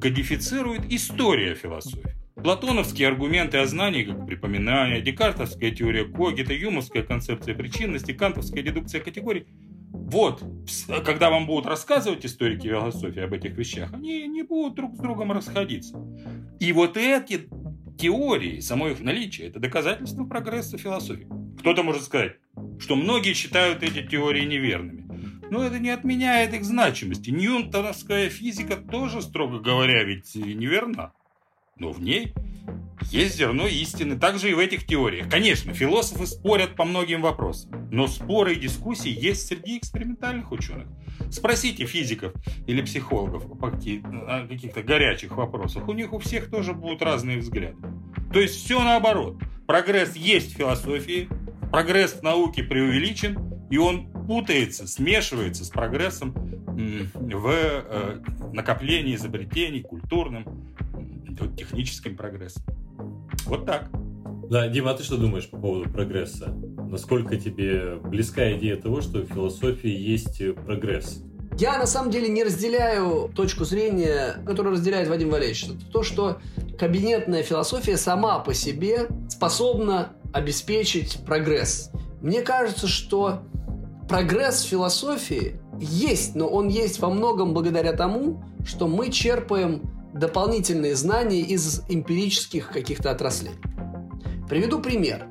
кодифицирует 0.00 0.92
история 0.92 1.54
философии. 1.54 2.21
Платоновские 2.42 3.06
аргументы 3.06 3.58
о 3.58 3.66
знании, 3.66 4.02
как 4.02 4.26
припоминание, 4.26 5.00
декартовская 5.00 5.70
теория 5.70 6.04
Когита, 6.04 6.52
юмовская 6.52 7.04
концепция 7.04 7.54
причинности, 7.54 8.12
кантовская 8.12 8.64
дедукция 8.64 9.00
категорий. 9.00 9.46
Вот, 9.92 10.42
когда 11.04 11.30
вам 11.30 11.46
будут 11.46 11.66
рассказывать 11.66 12.26
историки 12.26 12.66
философии 12.66 13.22
об 13.22 13.32
этих 13.32 13.56
вещах, 13.56 13.92
они 13.92 14.26
не 14.26 14.42
будут 14.42 14.74
друг 14.74 14.96
с 14.96 14.98
другом 14.98 15.30
расходиться. 15.30 15.96
И 16.58 16.72
вот 16.72 16.96
эти 16.96 17.48
теории, 17.96 18.58
само 18.58 18.88
их 18.88 19.00
наличие, 19.00 19.48
это 19.48 19.60
доказательство 19.60 20.24
прогресса 20.24 20.76
философии. 20.78 21.28
Кто-то 21.60 21.84
может 21.84 22.02
сказать, 22.02 22.38
что 22.80 22.96
многие 22.96 23.34
считают 23.34 23.84
эти 23.84 24.02
теории 24.04 24.44
неверными. 24.44 25.02
Но 25.48 25.62
это 25.62 25.78
не 25.78 25.90
отменяет 25.90 26.54
их 26.54 26.64
значимости. 26.64 27.30
Ньютоновская 27.30 28.28
физика 28.30 28.76
тоже, 28.76 29.22
строго 29.22 29.60
говоря, 29.60 30.02
ведь 30.02 30.34
неверна 30.34 31.12
но 31.82 31.90
в 31.90 32.00
ней 32.00 32.32
есть 33.10 33.36
зерно 33.36 33.66
истины, 33.66 34.16
также 34.16 34.50
и 34.50 34.54
в 34.54 34.60
этих 34.60 34.86
теориях. 34.86 35.28
Конечно, 35.28 35.74
философы 35.74 36.26
спорят 36.26 36.76
по 36.76 36.84
многим 36.84 37.20
вопросам, 37.20 37.88
но 37.90 38.06
споры 38.06 38.54
и 38.54 38.60
дискуссии 38.60 39.10
есть 39.10 39.48
среди 39.48 39.78
экспериментальных 39.78 40.52
ученых. 40.52 40.86
Спросите 41.30 41.84
физиков 41.84 42.32
или 42.68 42.80
психологов 42.82 43.44
о 43.60 44.46
каких-то 44.46 44.82
горячих 44.84 45.36
вопросах, 45.36 45.88
у 45.88 45.92
них 45.92 46.12
у 46.12 46.18
всех 46.20 46.50
тоже 46.50 46.72
будут 46.72 47.02
разные 47.02 47.38
взгляды. 47.38 47.76
То 48.32 48.40
есть 48.40 48.64
все 48.64 48.80
наоборот. 48.82 49.36
Прогресс 49.66 50.14
есть 50.14 50.54
в 50.54 50.56
философии, 50.56 51.28
прогресс 51.72 52.12
в 52.12 52.22
науке 52.22 52.62
преувеличен, 52.62 53.66
и 53.70 53.78
он 53.78 54.06
путается, 54.28 54.86
смешивается 54.86 55.64
с 55.64 55.68
прогрессом 55.68 56.32
в 56.74 57.48
э, 57.48 58.20
накоплении 58.52 59.14
изобретений, 59.14 59.82
культурным, 59.82 60.74
техническим 61.56 62.16
прогрессом. 62.16 62.62
Вот 63.44 63.66
так. 63.66 63.90
Да, 64.50 64.68
Дима, 64.68 64.90
а 64.90 64.94
ты 64.94 65.02
что 65.02 65.16
думаешь 65.16 65.48
по 65.48 65.58
поводу 65.58 65.90
прогресса? 65.90 66.54
Насколько 66.90 67.36
тебе 67.36 67.96
близка 67.96 68.52
идея 68.52 68.76
того, 68.76 69.00
что 69.00 69.20
в 69.20 69.26
философии 69.26 69.90
есть 69.90 70.42
прогресс? 70.66 71.22
Я 71.58 71.78
на 71.78 71.86
самом 71.86 72.10
деле 72.10 72.28
не 72.28 72.44
разделяю 72.44 73.30
точку 73.34 73.64
зрения, 73.64 74.36
которую 74.46 74.74
разделяет 74.74 75.08
Вадим 75.08 75.30
Валерьевич. 75.30 75.66
То, 75.92 76.02
что 76.02 76.38
кабинетная 76.78 77.42
философия 77.42 77.96
сама 77.96 78.38
по 78.38 78.54
себе 78.54 79.08
способна 79.28 80.12
обеспечить 80.32 81.18
прогресс. 81.26 81.90
Мне 82.22 82.42
кажется, 82.42 82.88
что 82.88 83.42
прогресс 84.08 84.64
в 84.64 84.68
философии 84.68 85.60
есть, 85.78 86.34
но 86.34 86.48
он 86.48 86.68
есть 86.68 87.00
во 87.00 87.10
многом 87.10 87.52
благодаря 87.54 87.92
тому, 87.92 88.44
что 88.64 88.86
мы 88.88 89.10
черпаем 89.10 89.82
дополнительные 90.12 90.94
знания 90.94 91.40
из 91.40 91.82
эмпирических 91.88 92.70
каких-то 92.70 93.10
отраслей. 93.10 93.52
Приведу 94.48 94.80
пример. 94.80 95.26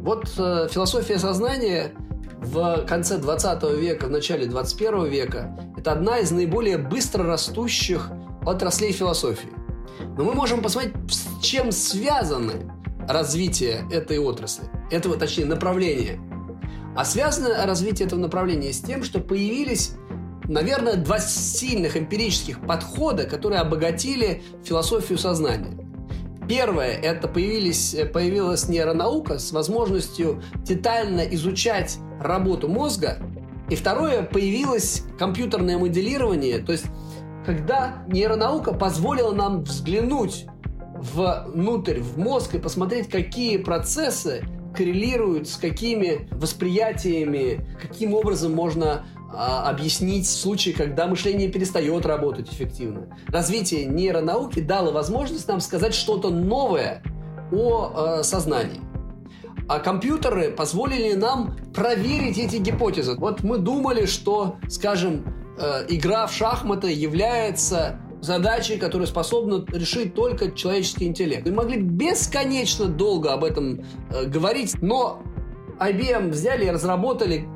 Вот 0.00 0.32
э, 0.38 0.68
философия 0.70 1.18
сознания 1.18 1.92
в 2.40 2.84
конце 2.86 3.18
20 3.18 3.62
века, 3.78 4.06
в 4.06 4.10
начале 4.10 4.46
21 4.46 5.06
века– 5.06 5.56
это 5.76 5.92
одна 5.92 6.18
из 6.18 6.30
наиболее 6.30 6.78
быстро 6.78 7.24
растущих 7.24 8.10
отраслей 8.44 8.92
философии. 8.92 9.50
Но 10.16 10.24
мы 10.24 10.34
можем 10.34 10.62
посмотреть, 10.62 10.94
с 11.10 11.42
чем 11.42 11.72
связаны 11.72 12.70
развитие 13.08 13.84
этой 13.90 14.18
отрасли, 14.18 14.64
этого, 14.90 15.16
точнее, 15.16 15.46
направления. 15.46 16.20
А 16.96 17.04
связано 17.04 17.64
развитие 17.66 18.06
этого 18.06 18.20
направления 18.20 18.72
с 18.72 18.80
тем, 18.80 19.02
что 19.02 19.20
появились 19.20 19.92
наверное, 20.48 20.96
два 20.96 21.20
сильных 21.20 21.96
эмпирических 21.96 22.60
подхода, 22.66 23.24
которые 23.24 23.60
обогатили 23.60 24.42
философию 24.64 25.18
сознания. 25.18 25.78
Первое– 26.48 26.92
это 27.02 27.28
появились, 27.28 27.94
появилась 28.12 28.68
нейронаука 28.68 29.38
с 29.38 29.52
возможностью 29.52 30.42
детально 30.64 31.20
изучать 31.20 31.98
работу 32.20 32.68
мозга. 32.68 33.18
И 33.68 33.76
второе– 33.76 34.22
появилось 34.32 35.04
компьютерное 35.18 35.76
моделирование, 35.78 36.58
то 36.58 36.72
есть 36.72 36.86
когда 37.44 38.04
нейронаука 38.08 38.72
позволила 38.72 39.32
нам 39.32 39.62
взглянуть 39.62 40.46
внутрь, 40.98 42.00
в 42.00 42.18
мозг 42.18 42.54
и 42.54 42.58
посмотреть, 42.58 43.08
какие 43.08 43.58
процессы 43.58 44.42
коррелируют 44.74 45.48
с 45.48 45.56
какими 45.56 46.28
восприятиями, 46.30 47.66
каким 47.80 48.14
образом 48.14 48.52
можно 48.52 49.06
а, 49.30 49.68
объяснить 49.68 50.28
случаи, 50.28 50.70
когда 50.70 51.06
мышление 51.06 51.48
перестает 51.48 52.06
работать 52.06 52.50
эффективно. 52.50 53.08
Развитие 53.28 53.84
нейронауки 53.84 54.60
дало 54.60 54.90
возможность 54.90 55.46
нам 55.48 55.60
сказать 55.60 55.94
что-то 55.94 56.30
новое 56.30 57.02
о 57.52 58.18
э, 58.20 58.22
сознании. 58.22 58.80
А 59.68 59.80
компьютеры 59.80 60.50
позволили 60.50 61.12
нам 61.12 61.56
проверить 61.74 62.38
эти 62.38 62.56
гипотезы. 62.56 63.16
Вот 63.16 63.42
мы 63.42 63.58
думали, 63.58 64.06
что, 64.06 64.56
скажем, 64.68 65.24
э, 65.58 65.84
игра 65.88 66.26
в 66.26 66.32
шахматы 66.32 66.90
является 66.90 68.00
задачей, 68.22 68.78
которую 68.78 69.06
способна 69.06 69.64
решить 69.70 70.14
только 70.14 70.52
человеческий 70.52 71.06
интеллект. 71.06 71.46
Мы 71.46 71.52
могли 71.52 71.80
бесконечно 71.80 72.86
долго 72.86 73.34
об 73.34 73.44
этом 73.44 73.84
э, 74.10 74.24
говорить, 74.24 74.80
но 74.80 75.22
IBM 75.78 76.30
взяли 76.30 76.64
и 76.64 76.70
разработали 76.70 77.46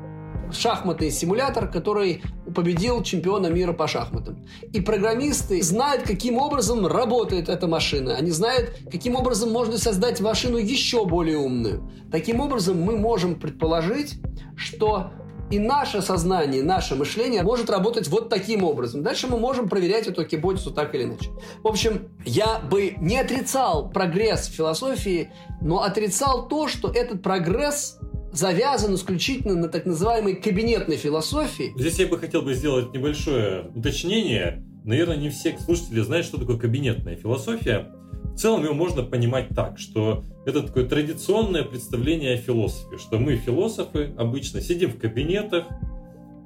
шахматный 0.51 1.11
симулятор, 1.11 1.69
который 1.69 2.21
победил 2.53 3.01
чемпиона 3.03 3.47
мира 3.47 3.73
по 3.73 3.87
шахматам. 3.87 4.45
И 4.71 4.81
программисты 4.81 5.61
знают, 5.61 6.03
каким 6.03 6.37
образом 6.37 6.85
работает 6.85 7.49
эта 7.49 7.67
машина. 7.67 8.15
Они 8.15 8.31
знают, 8.31 8.77
каким 8.91 9.15
образом 9.15 9.51
можно 9.51 9.77
создать 9.77 10.21
машину 10.21 10.57
еще 10.57 11.05
более 11.05 11.37
умную. 11.37 11.89
Таким 12.11 12.39
образом, 12.39 12.81
мы 12.81 12.97
можем 12.97 13.39
предположить, 13.39 14.15
что 14.55 15.11
и 15.53 15.59
наше 15.59 16.01
сознание, 16.01 16.63
наше 16.63 16.95
мышление 16.95 17.43
может 17.43 17.69
работать 17.69 18.07
вот 18.07 18.29
таким 18.29 18.63
образом. 18.63 19.03
Дальше 19.03 19.27
мы 19.27 19.37
можем 19.37 19.69
проверять 19.69 20.07
эту 20.07 20.25
гипотезу 20.25 20.71
так 20.71 20.95
или 20.95 21.03
иначе. 21.03 21.29
В 21.61 21.67
общем, 21.67 22.09
я 22.25 22.59
бы 22.59 22.95
не 22.97 23.19
отрицал 23.19 23.89
прогресс 23.89 24.47
в 24.47 24.53
философии, 24.53 25.31
но 25.61 25.83
отрицал 25.83 26.47
то, 26.47 26.67
что 26.67 26.89
этот 26.89 27.21
прогресс 27.21 27.99
завязан 28.33 28.95
исключительно 28.95 29.55
на 29.55 29.69
так 29.69 29.85
называемой 29.85 30.35
кабинетной 30.35 30.97
философии. 30.97 31.71
Здесь 31.77 31.99
я 31.99 32.07
бы 32.07 32.17
хотел 32.17 32.41
бы 32.41 32.53
сделать 32.53 32.93
небольшое 32.93 33.71
уточнение. 33.75 34.63
Наверное, 34.83 35.17
не 35.17 35.29
все 35.29 35.57
слушатели 35.57 36.01
знают, 36.01 36.25
что 36.25 36.37
такое 36.37 36.57
кабинетная 36.57 37.15
философия. 37.15 37.91
В 38.23 38.35
целом 38.35 38.63
его 38.63 38.73
можно 38.73 39.03
понимать 39.03 39.49
так, 39.49 39.77
что 39.77 40.25
это 40.45 40.63
такое 40.63 40.85
традиционное 40.85 41.63
представление 41.63 42.33
о 42.33 42.37
философии, 42.37 42.97
что 42.97 43.19
мы, 43.19 43.37
философы, 43.37 44.13
обычно 44.17 44.59
сидим 44.59 44.89
в 44.91 44.97
кабинетах, 44.97 45.65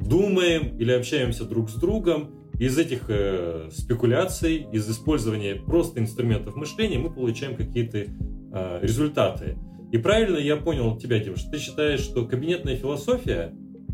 думаем 0.02 0.78
или 0.78 0.92
общаемся 0.92 1.46
друг 1.46 1.70
с 1.70 1.76
другом, 1.76 2.38
из 2.60 2.78
этих 2.78 3.04
э, 3.10 3.70
спекуляций, 3.72 4.68
из 4.72 4.90
использования 4.90 5.56
просто 5.56 6.00
инструментов 6.00 6.56
мышления 6.56 6.98
мы 6.98 7.12
получаем 7.12 7.56
какие-то 7.56 8.00
э, 8.00 8.80
результаты. 8.82 9.58
И 9.92 9.98
правильно 9.98 10.38
я 10.38 10.58
понял 10.58 10.98
тебя, 10.98 11.20
Дим, 11.20 11.36
что 11.36 11.52
ты 11.52 11.60
считаешь, 11.60 12.02
что 12.02 12.26
кабинетная 12.26 12.76
философия 12.76 13.54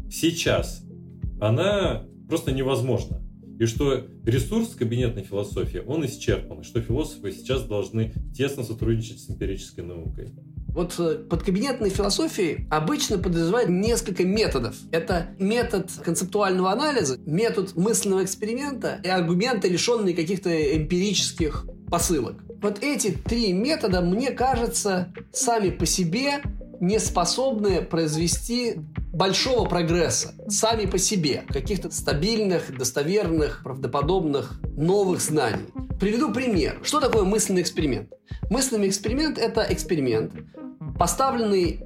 сейчас, 0.09 0.83
она 1.39 2.05
просто 2.27 2.51
невозможна. 2.51 3.21
И 3.59 3.65
что 3.65 4.07
ресурс 4.25 4.69
кабинетной 4.69 5.23
философии, 5.23 5.81
он 5.85 6.05
исчерпан, 6.05 6.61
и 6.61 6.63
что 6.63 6.81
философы 6.81 7.31
сейчас 7.31 7.63
должны 7.63 8.13
тесно 8.35 8.63
сотрудничать 8.63 9.19
с 9.19 9.29
эмпирической 9.29 9.83
наукой. 9.83 10.33
Вот 10.73 10.95
э, 10.97 11.19
под 11.29 11.43
кабинетной 11.43 11.91
философией 11.91 12.67
обычно 12.71 13.19
подразумевают 13.19 13.69
несколько 13.69 14.23
методов. 14.25 14.75
Это 14.91 15.35
метод 15.37 15.91
концептуального 16.03 16.71
анализа, 16.71 17.19
метод 17.27 17.75
мысленного 17.75 18.23
эксперимента 18.23 18.99
и 19.03 19.07
аргументы, 19.07 19.69
лишенные 19.69 20.15
каких-то 20.15 20.49
эмпирических 20.75 21.67
посылок. 21.91 22.43
Вот 22.63 22.81
эти 22.81 23.11
три 23.11 23.51
метода, 23.51 23.99
мне 23.99 24.31
кажется, 24.31 25.13
сами 25.33 25.69
по 25.69 25.85
себе 25.85 26.41
не 26.79 26.97
способны 26.97 27.81
произвести 27.81 28.75
большого 29.11 29.67
прогресса 29.67 30.33
сами 30.47 30.85
по 30.85 30.97
себе, 30.97 31.43
каких-то 31.49 31.91
стабильных, 31.91 32.75
достоверных, 32.77 33.63
правдоподобных 33.63 34.61
новых 34.77 35.19
знаний. 35.19 35.65
Приведу 35.99 36.31
пример. 36.31 36.79
Что 36.83 37.01
такое 37.01 37.25
мысленный 37.25 37.61
эксперимент? 37.61 38.09
Мысленный 38.49 38.87
эксперимент– 38.87 39.37
это 39.39 39.65
эксперимент, 39.69 40.31
поставленный 40.97 41.83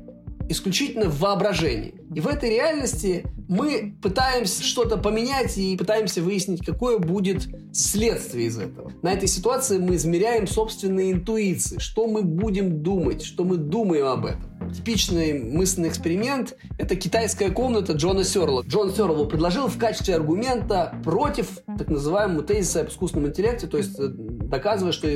исключительно 0.50 1.10
в 1.10 1.20
воображении. 1.20 1.96
И 2.14 2.20
в 2.20 2.28
этой 2.28 2.50
реальности 2.50 3.26
мы 3.48 3.96
пытаемся 4.02 4.64
что-то 4.64 4.98
поменять 4.98 5.58
и 5.58 5.76
пытаемся 5.78 6.22
выяснить, 6.22 6.66
какое 6.66 7.00
будет 7.00 7.48
следствие 7.74 8.48
из 8.48 8.58
этого. 8.58 8.92
На 9.02 9.14
этой 9.14 9.28
ситуации 9.28 9.78
мы 9.78 9.96
измеряем 9.96 10.48
собственные 10.48 11.14
интуиции, 11.14 11.80
что 11.80 12.08
мы 12.08 12.24
будем 12.24 12.82
думать, 12.82 13.24
что 13.24 13.44
мы 13.44 13.58
думаем 13.58 14.08
об 14.08 14.26
этом. 14.26 14.74
Типичный 14.74 15.40
мысленный 15.40 15.90
эксперимент– 15.90 16.56
это 16.78 16.96
китайская 16.96 17.52
комната 17.52 17.94
Джона 17.94 18.24
Сёрла. 18.24 18.64
Джон 18.64 18.94
Сёрл 18.94 19.26
предложил 19.28 19.68
в 19.68 19.78
качестве 19.78 20.16
аргумента 20.16 20.94
против 21.04 21.60
так 21.78 21.88
называемого 21.88 22.44
тезиса 22.44 22.82
об 22.82 22.90
искусственном 22.90 23.30
интеллекте, 23.30 23.68
то 23.68 23.78
есть 23.78 23.98
э, 23.98 24.08
доказывая, 24.10 24.92
что 24.92 25.08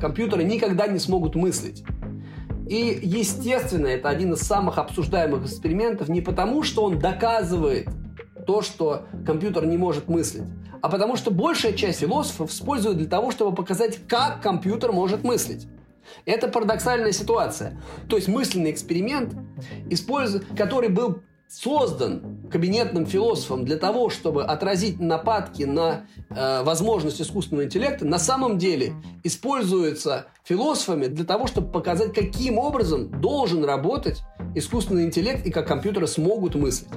компьютеры 0.00 0.42
никогда 0.42 0.88
не 0.88 0.98
смогут 0.98 1.36
мыслить. 1.36 1.84
И, 2.68 3.00
естественно, 3.02 3.86
это 3.86 4.10
один 4.10 4.34
из 4.34 4.40
самых 4.40 4.76
обсуждаемых 4.78 5.44
экспериментов 5.44 6.08
не 6.08 6.20
потому, 6.20 6.62
что 6.62 6.84
он 6.84 6.98
доказывает 6.98 7.88
то, 8.46 8.60
что 8.60 9.06
компьютер 9.24 9.64
не 9.64 9.78
может 9.78 10.08
мыслить, 10.08 10.44
а 10.82 10.88
потому 10.90 11.16
что 11.16 11.30
большая 11.30 11.72
часть 11.72 12.00
философов 12.00 12.50
использует 12.50 12.98
для 12.98 13.08
того, 13.08 13.30
чтобы 13.30 13.54
показать, 13.54 14.06
как 14.06 14.42
компьютер 14.42 14.92
может 14.92 15.24
мыслить. 15.24 15.66
Это 16.24 16.48
парадоксальная 16.48 17.12
ситуация. 17.12 17.80
То 18.08 18.16
есть 18.16 18.28
мысленный 18.28 18.70
эксперимент, 18.70 19.34
который 20.56 20.88
был 20.88 21.22
создан 21.48 22.42
кабинетным 22.50 23.06
философом 23.06 23.64
для 23.64 23.76
того, 23.76 24.10
чтобы 24.10 24.44
отразить 24.44 25.00
нападки 25.00 25.62
на 25.62 26.06
э, 26.28 26.62
возможность 26.62 27.20
искусственного 27.20 27.64
интеллекта, 27.64 28.04
на 28.04 28.18
самом 28.18 28.58
деле 28.58 28.92
используется 29.24 30.26
философами 30.44 31.06
для 31.06 31.24
того, 31.24 31.46
чтобы 31.46 31.72
показать, 31.72 32.12
каким 32.12 32.58
образом 32.58 33.20
должен 33.20 33.64
работать 33.64 34.22
искусственный 34.54 35.04
интеллект 35.04 35.46
и 35.46 35.50
как 35.50 35.66
компьютеры 35.66 36.06
смогут 36.06 36.54
мыслить. 36.54 36.88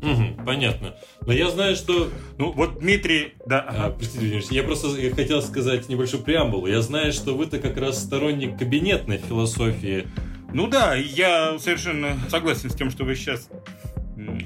Угу, 0.00 0.44
понятно. 0.46 0.94
Но 1.26 1.32
я 1.32 1.50
знаю, 1.50 1.74
что... 1.74 2.08
Ну, 2.38 2.52
вот 2.52 2.78
Дмитрий... 2.78 3.34
Да. 3.46 3.66
А, 3.68 3.90
простите, 3.90 4.40
я 4.50 4.62
просто 4.62 4.88
хотел 5.14 5.42
сказать 5.42 5.88
небольшую 5.88 6.22
преамбулу. 6.22 6.68
Я 6.68 6.82
знаю, 6.82 7.12
что 7.12 7.34
вы-то 7.34 7.58
как 7.58 7.76
раз 7.76 8.02
сторонник 8.02 8.58
кабинетной 8.58 9.18
философии 9.18 10.06
ну 10.52 10.66
да, 10.66 10.94
я 10.94 11.58
совершенно 11.58 12.16
согласен 12.28 12.70
с 12.70 12.74
тем, 12.74 12.90
что 12.90 13.04
вы 13.04 13.14
сейчас 13.14 13.48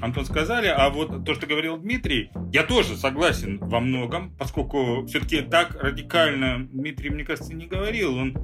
Антон 0.01 0.25
сказали, 0.25 0.67
а 0.67 0.89
вот 0.89 1.25
то, 1.25 1.33
что 1.33 1.47
говорил 1.47 1.77
Дмитрий, 1.77 2.29
я 2.51 2.63
тоже 2.63 2.95
согласен 2.95 3.57
во 3.59 3.79
многом, 3.79 4.31
поскольку 4.37 5.05
все-таки 5.07 5.41
так 5.41 5.81
радикально 5.81 6.67
Дмитрий, 6.71 7.09
мне 7.09 7.23
кажется, 7.23 7.53
не 7.53 7.65
говорил. 7.65 8.15
Он 8.15 8.37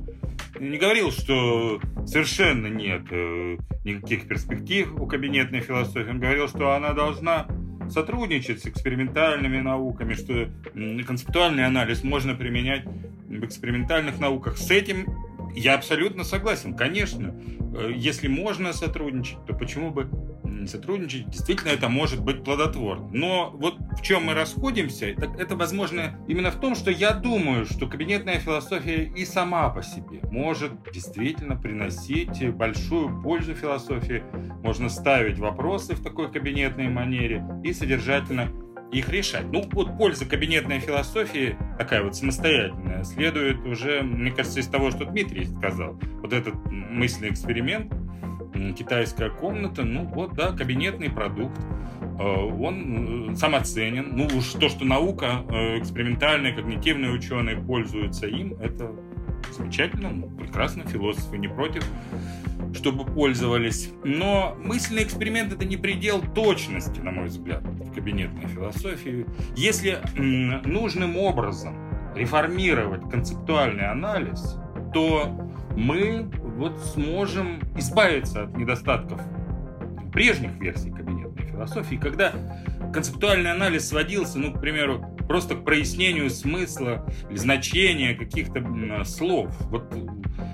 не 0.59 0.77
говорил, 0.77 1.11
что 1.11 1.79
совершенно 2.05 2.67
нет 2.67 3.03
э, 3.11 3.57
никаких 3.83 4.27
перспектив 4.27 4.93
у 4.99 5.05
кабинетной 5.05 5.61
философии. 5.61 6.09
Он 6.09 6.19
говорил, 6.19 6.47
что 6.47 6.71
она 6.71 6.93
должна 6.93 7.47
сотрудничать 7.89 8.61
с 8.61 8.65
экспериментальными 8.65 9.59
науками, 9.59 10.13
что 10.13 10.49
концептуальный 11.05 11.65
анализ 11.65 12.03
можно 12.03 12.35
применять 12.35 12.85
в 12.85 13.45
экспериментальных 13.45 14.19
науках. 14.19 14.57
С 14.57 14.71
этим 14.71 15.05
я 15.55 15.75
абсолютно 15.75 16.23
согласен, 16.23 16.75
конечно. 16.75 17.35
Э, 17.75 17.91
если 17.93 18.27
можно 18.27 18.73
сотрудничать, 18.73 19.37
то 19.45 19.53
почему 19.53 19.91
бы 19.91 20.09
сотрудничать? 20.67 21.29
Действительно, 21.29 21.69
это 21.69 21.89
может 21.89 22.23
быть 22.23 22.43
плодотворно. 22.43 23.09
Но 23.11 23.51
вот 23.53 23.75
в 23.97 24.01
чем 24.01 24.25
мы 24.25 24.33
расходимся, 24.33 25.13
так 25.15 25.39
это 25.39 25.55
возможно 25.55 26.19
именно 26.27 26.51
в 26.51 26.59
том, 26.59 26.75
что 26.75 26.91
я 26.91 27.13
думаю, 27.13 27.65
что 27.65 27.87
кабинетная 27.87 28.39
философия 28.39 29.03
и 29.03 29.25
сама 29.25 29.69
по 29.69 29.83
себе 29.83 30.19
может 30.31 30.71
действительно 30.91 31.55
приносить 31.55 32.49
большую 32.53 33.21
пользу 33.21 33.53
философии. 33.55 34.23
Можно 34.63 34.89
ставить 34.89 35.39
вопросы 35.39 35.95
в 35.95 36.03
такой 36.03 36.31
кабинетной 36.31 36.89
манере 36.89 37.43
и 37.63 37.73
содержательно 37.73 38.49
их 38.91 39.09
решать. 39.09 39.45
Ну, 39.51 39.67
вот 39.71 39.97
польза 39.97 40.25
кабинетной 40.25 40.79
философии, 40.79 41.55
такая 41.79 42.03
вот 42.03 42.13
самостоятельная, 42.13 43.05
следует 43.05 43.65
уже, 43.65 44.01
мне 44.03 44.31
кажется, 44.31 44.59
из 44.59 44.67
того, 44.67 44.91
что 44.91 45.05
Дмитрий 45.05 45.45
сказал. 45.45 45.97
Вот 46.21 46.33
этот 46.33 46.53
мысленный 46.69 47.29
эксперимент, 47.29 47.93
китайская 48.77 49.29
комната, 49.29 49.83
ну 49.83 50.03
вот, 50.03 50.33
да, 50.33 50.51
кабинетный 50.51 51.09
продукт. 51.09 51.57
Э, 52.19 52.23
он 52.23 53.31
э, 53.31 53.35
самоценен. 53.37 54.09
Ну 54.11 54.27
уж 54.37 54.51
то, 54.51 54.67
что 54.67 54.83
наука, 54.83 55.45
э, 55.49 55.79
экспериментальные, 55.79 56.53
когнитивные 56.53 57.11
ученые 57.11 57.55
пользуются 57.55 58.27
им, 58.27 58.55
это 58.55 58.91
замечательно, 59.57 60.27
прекрасно, 60.37 60.83
философы 60.85 61.37
не 61.37 61.47
против 61.47 61.85
чтобы 62.73 63.05
пользовались. 63.05 63.91
Но 64.03 64.55
мысленный 64.59 65.03
эксперимент 65.03 65.53
это 65.53 65.65
не 65.65 65.77
предел 65.77 66.21
точности, 66.21 66.99
на 66.99 67.11
мой 67.11 67.25
взгляд, 67.27 67.63
в 67.63 67.93
кабинетной 67.93 68.47
философии. 68.47 69.25
Если 69.55 69.99
нужным 70.15 71.17
образом 71.17 71.75
реформировать 72.15 73.09
концептуальный 73.09 73.87
анализ, 73.87 74.57
то 74.93 75.29
мы 75.75 76.29
вот 76.57 76.79
сможем 76.79 77.59
избавиться 77.77 78.43
от 78.43 78.57
недостатков 78.57 79.21
прежних 80.11 80.59
версий 80.59 80.91
кабинетной 80.91 81.45
философии, 81.45 81.95
когда 81.95 82.33
концептуальный 82.91 83.51
анализ 83.51 83.87
сводился, 83.87 84.39
ну, 84.39 84.53
к 84.53 84.59
примеру, 84.59 85.05
просто 85.27 85.55
к 85.55 85.63
прояснению 85.63 86.29
смысла 86.31 87.05
или 87.29 87.37
значения 87.37 88.15
каких-то 88.15 89.03
слов. 89.05 89.55
Вот 89.69 89.93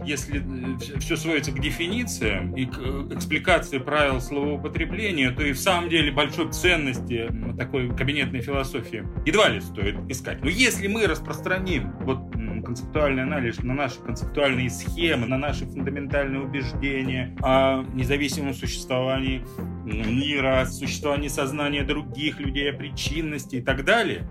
если 0.06 0.40
э, 0.40 1.00
все 1.00 1.16
сводится 1.16 1.52
к 1.52 1.60
дефинициям 1.60 2.56
и 2.56 2.66
к 2.66 2.78
э, 2.78 3.10
экспликации 3.14 3.78
правил 3.78 4.22
словоупотребления, 4.22 5.32
то 5.32 5.44
и 5.44 5.54
в 5.54 5.60
самом 5.60 5.90
деле 5.90 6.12
большой 6.12 6.52
ценности 6.52 7.30
такой 7.58 7.96
кабинетной 7.96 8.42
философии 8.42 9.06
едва 9.26 9.50
ли 9.50 9.62
стоит 9.62 9.96
искать. 10.10 10.44
Но 10.44 10.50
если 10.50 10.88
мы 10.88 11.08
распространим 11.08 11.92
вот 12.02 12.20
концептуальный 12.66 13.24
анализ 13.24 13.60
на 13.60 13.74
наши 13.74 14.00
концептуальные 14.00 14.70
схемы, 14.70 15.28
на 15.28 15.38
наши 15.38 15.66
фундаментальные 15.66 16.42
убеждения 16.42 17.36
о 17.42 17.84
независимом 17.94 18.54
существовании 18.54 19.46
мира, 19.86 20.62
о 20.62 20.66
существовании 20.66 21.28
сознания 21.28 21.84
других 21.84 22.40
людей, 22.40 22.70
о 22.72 22.74
причинности 22.74 23.58
и 23.58 23.62
так 23.62 23.86
далее, 23.86 24.28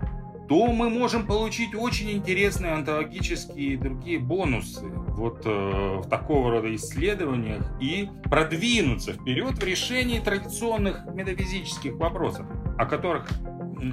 то 0.47 0.67
мы 0.67 0.89
можем 0.89 1.25
получить 1.25 1.73
очень 1.75 2.11
интересные 2.11 2.73
онтологические 2.73 3.73
и 3.73 3.77
другие 3.77 4.19
бонусы 4.19 4.85
вот 4.85 5.41
э, 5.45 5.49
в 5.49 6.07
такого 6.09 6.51
рода 6.51 6.73
исследованиях 6.75 7.63
и 7.81 8.09
продвинуться 8.25 9.13
вперед 9.13 9.57
в 9.57 9.63
решении 9.63 10.19
традиционных 10.19 11.05
метафизических 11.13 11.95
вопросов, 11.95 12.45
о 12.77 12.85
которых 12.85 13.27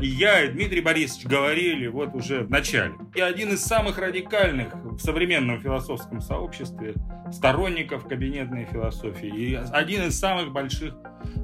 я 0.01 0.45
и 0.45 0.49
Дмитрий 0.49 0.81
Борисович 0.81 1.27
говорили 1.27 1.87
вот 1.87 2.15
уже 2.15 2.45
в 2.45 2.51
начале. 2.51 2.95
И 3.15 3.21
один 3.21 3.53
из 3.53 3.65
самых 3.65 3.99
радикальных 3.99 4.75
в 4.75 4.99
современном 4.99 5.61
философском 5.61 6.21
сообществе 6.21 6.95
сторонников 7.31 8.07
кабинетной 8.07 8.67
философии 8.67 9.29
и 9.29 9.55
один 9.55 10.09
из 10.09 10.19
самых 10.19 10.53
больших 10.53 10.95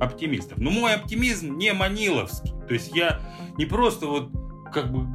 оптимистов. 0.01 0.59
Но 0.59 0.71
мой 0.71 0.95
оптимизм 0.95 1.57
не 1.57 1.73
маниловский. 1.73 2.53
То 2.67 2.75
есть 2.75 2.95
я 2.95 3.21
не 3.57 3.65
просто 3.65 4.07
вот 4.07 4.31
как 4.73 4.93
бы 4.93 5.07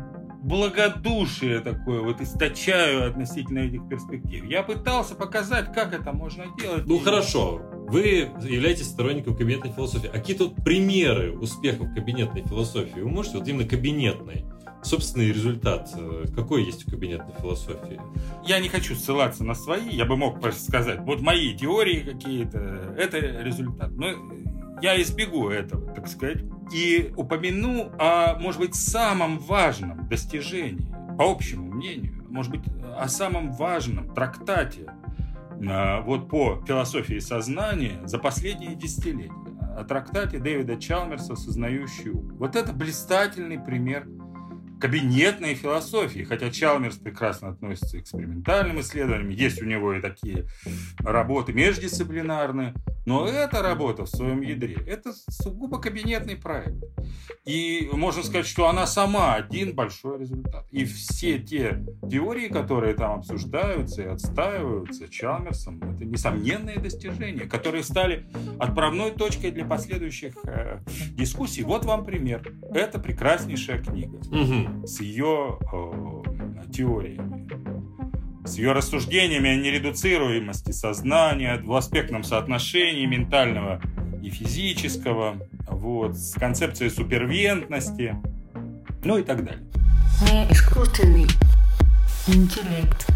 благодушие 0.44 1.62
такое 1.62 2.02
вот 2.02 2.20
источаю 2.22 3.10
относительно 3.10 3.60
этих 3.60 3.88
перспектив. 3.88 4.44
Я 4.46 4.62
пытался 4.64 5.16
показать, 5.16 5.74
как 5.74 5.94
это 5.94 6.12
можно 6.12 6.46
делать. 6.60 6.86
Ну 6.86 6.98
и... 6.98 7.00
хорошо, 7.00 7.62
вы 7.88 8.30
являетесь 8.42 8.88
сторонником 8.88 9.36
кабинетной 9.36 9.72
философии. 9.72 10.10
А 10.10 10.14
какие 10.14 10.36
тут 10.36 10.56
примеры 10.64 11.32
успехов 11.38 11.94
кабинетной 11.94 12.44
философии? 12.44 13.00
Вы 13.00 13.10
можете 13.10 13.38
вот 13.38 13.48
именно 13.48 13.68
кабинетной 13.68 14.46
собственный 14.84 15.30
результат, 15.30 15.90
э, 15.96 16.26
какой 16.36 16.66
есть 16.66 16.86
у 16.88 16.92
кабинетной 16.92 17.34
философии? 17.40 18.00
Я 18.46 18.60
не 18.60 18.68
хочу 18.68 18.96
ссылаться 18.96 19.44
на 19.44 19.56
свои, 19.56 19.90
я 19.90 20.06
бы 20.06 20.18
мог 20.18 20.46
сказать, 20.52 21.00
вот 21.02 21.22
мои 21.22 21.56
теории 21.56 22.02
какие-то, 22.02 22.94
это 22.98 23.18
результат. 23.18 23.92
Но 23.92 24.08
я 24.82 25.02
избегу 25.02 25.50
этого, 25.50 25.94
так 25.94 26.08
сказать, 26.08 26.40
и 26.74 27.14
упомяну 27.16 27.92
о, 28.00 28.38
может 28.40 28.60
быть, 28.60 28.76
самом 28.76 29.38
важном 29.40 30.08
достижении, 30.08 30.88
по 31.18 31.30
общему 31.30 31.72
мнению, 31.72 32.26
может 32.30 32.52
быть, 32.52 32.64
о 32.98 33.08
самом 33.08 33.52
важном 33.52 34.14
трактате 34.14 34.88
а, 35.70 36.02
вот 36.02 36.30
по 36.30 36.64
философии 36.68 37.20
сознания 37.20 38.02
за 38.06 38.18
последние 38.20 38.76
десятилетия. 38.76 39.32
О 39.78 39.84
трактате 39.84 40.38
Дэвида 40.38 40.78
Чалмерса 40.78 41.36
«Сознающий 41.36 42.12
ум». 42.12 42.36
Вот 42.38 42.56
это 42.56 42.74
блистательный 42.74 43.60
пример 43.60 44.08
кабинетной 44.84 45.56
философии, 45.56 46.24
хотя 46.24 46.52
Чалмерс 46.52 46.98
прекрасно 46.98 47.48
относится 47.48 47.98
к 47.98 48.02
экспериментальным 48.02 48.82
исследованиям, 48.82 49.30
есть 49.30 49.62
у 49.62 49.66
него 49.66 49.94
и 49.94 50.02
такие 50.02 50.46
работы 51.00 51.54
междисциплинарные, 51.54 52.74
но 53.06 53.26
эта 53.26 53.62
работа 53.62 54.04
в 54.04 54.10
своем 54.10 54.42
ядре– 54.42 54.76
это 54.88 55.14
сугубо 55.30 55.80
кабинетный 55.80 56.36
проект. 56.36 56.84
И 57.46 57.90
можно 57.94 58.24
сказать, 58.24 58.46
что 58.46 58.68
она 58.68 58.86
сама 58.86 59.36
один 59.36 59.74
большой 59.74 60.20
результат. 60.20 60.66
И 60.72 60.84
все 60.84 61.40
те 61.40 61.86
теории, 62.10 62.50
которые 62.50 62.94
там 62.94 63.20
обсуждаются 63.20 64.02
и 64.02 64.08
отстаиваются 64.08 65.08
Чалмерсом, 65.08 65.82
это 65.82 66.04
несомненные 66.04 66.78
достижения, 66.78 67.46
которые 67.46 67.84
стали 67.84 68.26
отправной 68.60 69.12
точкой 69.12 69.52
для 69.52 69.64
последующих 69.64 70.34
э, 70.46 70.80
дискуссий. 71.12 71.64
Вот 71.64 71.86
вам 71.86 72.04
пример. 72.06 72.54
Это 72.74 73.00
прекраснейшая 73.00 73.82
книга 73.82 74.18
угу. 74.34 74.73
С 74.86 75.02
ее 75.02 75.60
э, 75.72 76.72
теориями 76.72 77.44
с 78.46 78.58
ее 78.58 78.74
рассуждениями 78.74 79.50
о 79.50 79.56
нередуцируемости 79.56 80.72
сознания, 80.72 81.58
двуаспектном 81.58 82.24
соотношении 82.24 83.06
ментального 83.06 83.82
и 84.22 84.30
физического, 84.30 85.48
вот, 85.68 86.18
с 86.18 86.34
концепцией 86.34 86.90
супервентности, 86.90 88.16
ну 89.04 89.18
и 89.18 89.24
так 89.24 89.46
далее. 89.46 89.64
Не 90.30 90.52
искусственный 90.52 91.28
интеллект. 92.28 93.08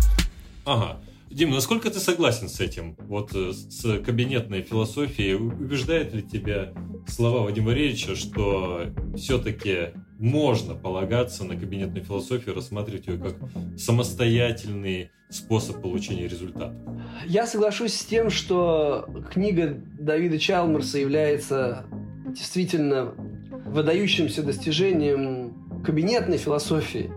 Ага. 0.65 1.00
Дима, 1.30 1.56
насколько 1.56 1.91
ты 1.91 2.00
согласен 2.00 2.48
с 2.50 2.60
этим? 2.62 2.96
Вот 3.00 3.32
э, 3.36 3.52
с 3.52 4.00
кабинетной 4.00 4.62
философией 4.62 5.36
убеждает 5.36 6.13
ли 6.13 6.24
тебя 6.24 6.74
слова 7.06 7.43
Вадима 7.43 7.67
Валерьевича, 7.67 8.15
что 8.15 8.88
все-таки 9.15 9.89
можно 10.19 10.75
полагаться 10.75 11.43
на 11.43 11.56
кабинетную 11.56 12.03
философию, 12.03 12.56
рассматривать 12.56 13.08
ее 13.08 13.17
как 13.17 13.36
самостоятельный 13.77 15.12
способ 15.30 15.82
получения 15.82 16.27
результатов? 16.27 16.77
Я 17.25 17.45
соглашусь 17.45 17.93
с 17.93 18.06
тем, 18.06 18.30
что 18.30 19.08
книга 19.32 19.82
Давида 19.99 20.39
Чалмерса 20.39 20.97
является 20.97 21.86
действительно 22.27 23.13
выдающимся 23.65 24.43
достижением 24.43 25.84
кабинетной 25.86 26.38
философии. 26.38 27.12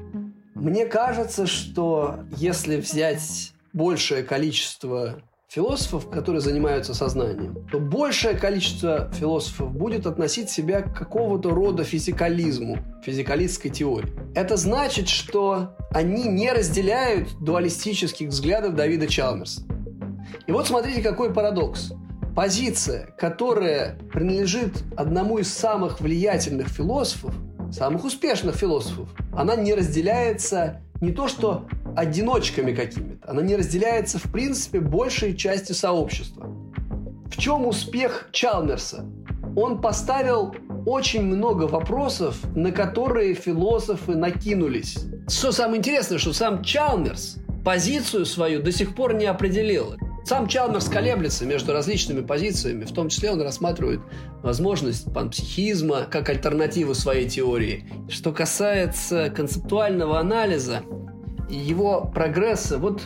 Мне 0.54 0.86
кажется, 0.86 1.46
что 1.46 2.20
если 2.36 2.76
взять 2.76 3.52
большее 3.72 4.22
количество 4.22 5.22
философов, 5.50 6.08
которые 6.08 6.40
занимаются 6.40 6.94
сознанием, 6.94 7.66
то 7.72 7.80
большее 7.80 8.36
количество 8.36 9.10
философов 9.12 9.72
будет 9.72 10.06
относить 10.06 10.48
себя 10.48 10.82
к 10.82 10.96
какого-то 10.96 11.50
рода 11.50 11.82
физикализму, 11.82 12.78
физикалистской 13.04 13.72
теории. 13.72 14.12
Это 14.36 14.56
значит, 14.56 15.08
что 15.08 15.76
они 15.92 16.28
не 16.28 16.52
разделяют 16.52 17.30
дуалистических 17.40 18.28
взглядов 18.28 18.76
Давида 18.76 19.08
Чалмерса. 19.08 19.62
И 20.46 20.52
вот 20.52 20.68
смотрите, 20.68 21.02
какой 21.02 21.34
парадокс. 21.34 21.92
Позиция, 22.36 23.08
которая 23.18 23.98
принадлежит 24.12 24.84
одному 24.96 25.38
из 25.38 25.52
самых 25.52 26.00
влиятельных 26.00 26.68
философов, 26.68 27.34
самых 27.72 28.04
успешных 28.04 28.54
философов, 28.54 29.08
она 29.32 29.56
не 29.56 29.74
разделяется 29.74 30.80
не 31.00 31.10
то 31.10 31.26
что 31.26 31.66
одиночками 31.96 32.72
какими-то, 32.72 33.09
она 33.30 33.42
не 33.42 33.54
разделяется 33.54 34.18
в 34.18 34.24
принципе 34.32 34.80
большей 34.80 35.36
частью 35.36 35.76
сообщества. 35.76 36.46
В 37.30 37.36
чем 37.38 37.64
успех 37.64 38.28
Чалмерса? 38.32 39.06
Он 39.56 39.80
поставил 39.80 40.52
очень 40.84 41.22
много 41.22 41.64
вопросов, 41.64 42.36
на 42.56 42.72
которые 42.72 43.34
философы 43.34 44.16
накинулись. 44.16 44.98
Что 45.28 45.52
самое 45.52 45.78
интересное, 45.78 46.18
что 46.18 46.32
сам 46.32 46.64
Чалмерс 46.64 47.36
позицию 47.64 48.26
свою 48.26 48.62
до 48.62 48.72
сих 48.72 48.96
пор 48.96 49.14
не 49.14 49.26
определил. 49.26 49.94
Сам 50.24 50.48
Чалмерс 50.48 50.88
колеблется 50.88 51.46
между 51.46 51.72
различными 51.72 52.22
позициями, 52.22 52.84
в 52.84 52.92
том 52.92 53.08
числе 53.08 53.30
он 53.30 53.40
рассматривает 53.42 54.00
возможность 54.42 55.12
панпсихизма 55.12 56.02
как 56.10 56.28
альтернативу 56.28 56.94
своей 56.94 57.28
теории. 57.28 57.84
Что 58.08 58.32
касается 58.32 59.30
концептуального 59.30 60.18
анализа 60.18 60.82
его 61.50 62.02
прогресса, 62.02 62.78
вот 62.78 63.02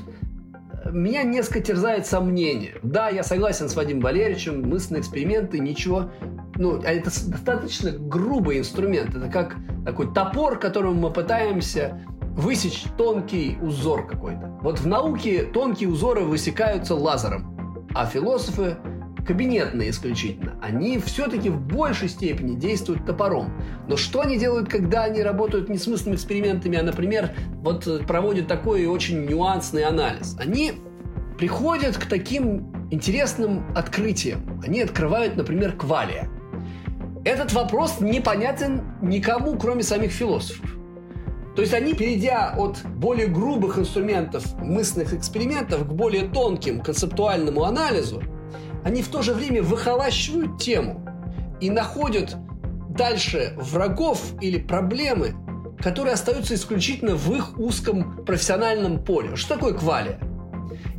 меня 0.90 1.22
несколько 1.22 1.60
терзает 1.60 2.06
сомнение. 2.06 2.74
Да, 2.82 3.08
я 3.08 3.22
согласен 3.22 3.68
с 3.68 3.76
Вадимом 3.76 4.02
Валерьевичем, 4.02 4.68
мысленные 4.68 5.00
эксперименты, 5.00 5.58
ничего. 5.58 6.10
Ну, 6.56 6.80
а 6.84 6.92
это 6.92 7.10
достаточно 7.28 7.90
грубый 7.90 8.58
инструмент. 8.58 9.14
Это 9.14 9.28
как 9.28 9.56
такой 9.84 10.12
топор, 10.12 10.58
которым 10.58 10.96
мы 10.96 11.12
пытаемся 11.12 12.00
высечь 12.36 12.84
тонкий 12.96 13.56
узор 13.62 14.06
какой-то. 14.06 14.58
Вот 14.62 14.80
в 14.80 14.86
науке 14.86 15.44
тонкие 15.44 15.88
узоры 15.88 16.22
высекаются 16.22 16.94
лазером, 16.94 17.86
а 17.94 18.06
философы 18.06 18.76
кабинетные 19.26 19.90
исключительно, 19.90 20.54
они 20.62 20.98
все-таки 20.98 21.48
в 21.48 21.60
большей 21.60 22.08
степени 22.08 22.54
действуют 22.58 23.06
топором. 23.06 23.52
Но 23.88 23.96
что 23.96 24.20
они 24.20 24.38
делают, 24.38 24.68
когда 24.68 25.04
они 25.04 25.22
работают 25.22 25.68
не 25.68 25.78
смысловыми 25.78 26.16
экспериментами, 26.16 26.78
а, 26.78 26.82
например, 26.82 27.30
вот 27.62 27.86
э, 27.86 27.98
проводят 28.00 28.46
такой 28.46 28.86
очень 28.86 29.24
нюансный 29.24 29.84
анализ? 29.84 30.36
Они 30.38 30.72
приходят 31.38 31.96
к 31.96 32.06
таким 32.06 32.72
интересным 32.90 33.64
открытиям. 33.74 34.60
Они 34.64 34.80
открывают, 34.80 35.36
например, 35.36 35.72
квалия. 35.72 36.28
Этот 37.24 37.52
вопрос 37.52 38.00
непонятен 38.00 38.82
никому, 39.00 39.56
кроме 39.56 39.82
самих 39.82 40.12
философов. 40.12 40.70
То 41.56 41.62
есть 41.62 41.72
они, 41.72 41.94
перейдя 41.94 42.54
от 42.56 42.78
более 42.84 43.28
грубых 43.28 43.78
инструментов 43.78 44.44
мысленных 44.58 45.14
экспериментов 45.14 45.86
к 45.86 45.92
более 45.92 46.28
тонким 46.28 46.80
концептуальному 46.80 47.64
анализу, 47.64 48.22
они 48.84 49.02
в 49.02 49.08
то 49.08 49.22
же 49.22 49.32
время 49.32 49.62
выхолащивают 49.62 50.60
тему 50.60 51.04
и 51.60 51.70
находят 51.70 52.36
дальше 52.90 53.54
врагов 53.56 54.20
или 54.40 54.58
проблемы, 54.58 55.34
которые 55.80 56.14
остаются 56.14 56.54
исключительно 56.54 57.16
в 57.16 57.34
их 57.34 57.58
узком 57.58 58.24
профессиональном 58.24 59.02
поле. 59.02 59.36
Что 59.36 59.54
такое 59.54 59.74
квалия? 59.74 60.20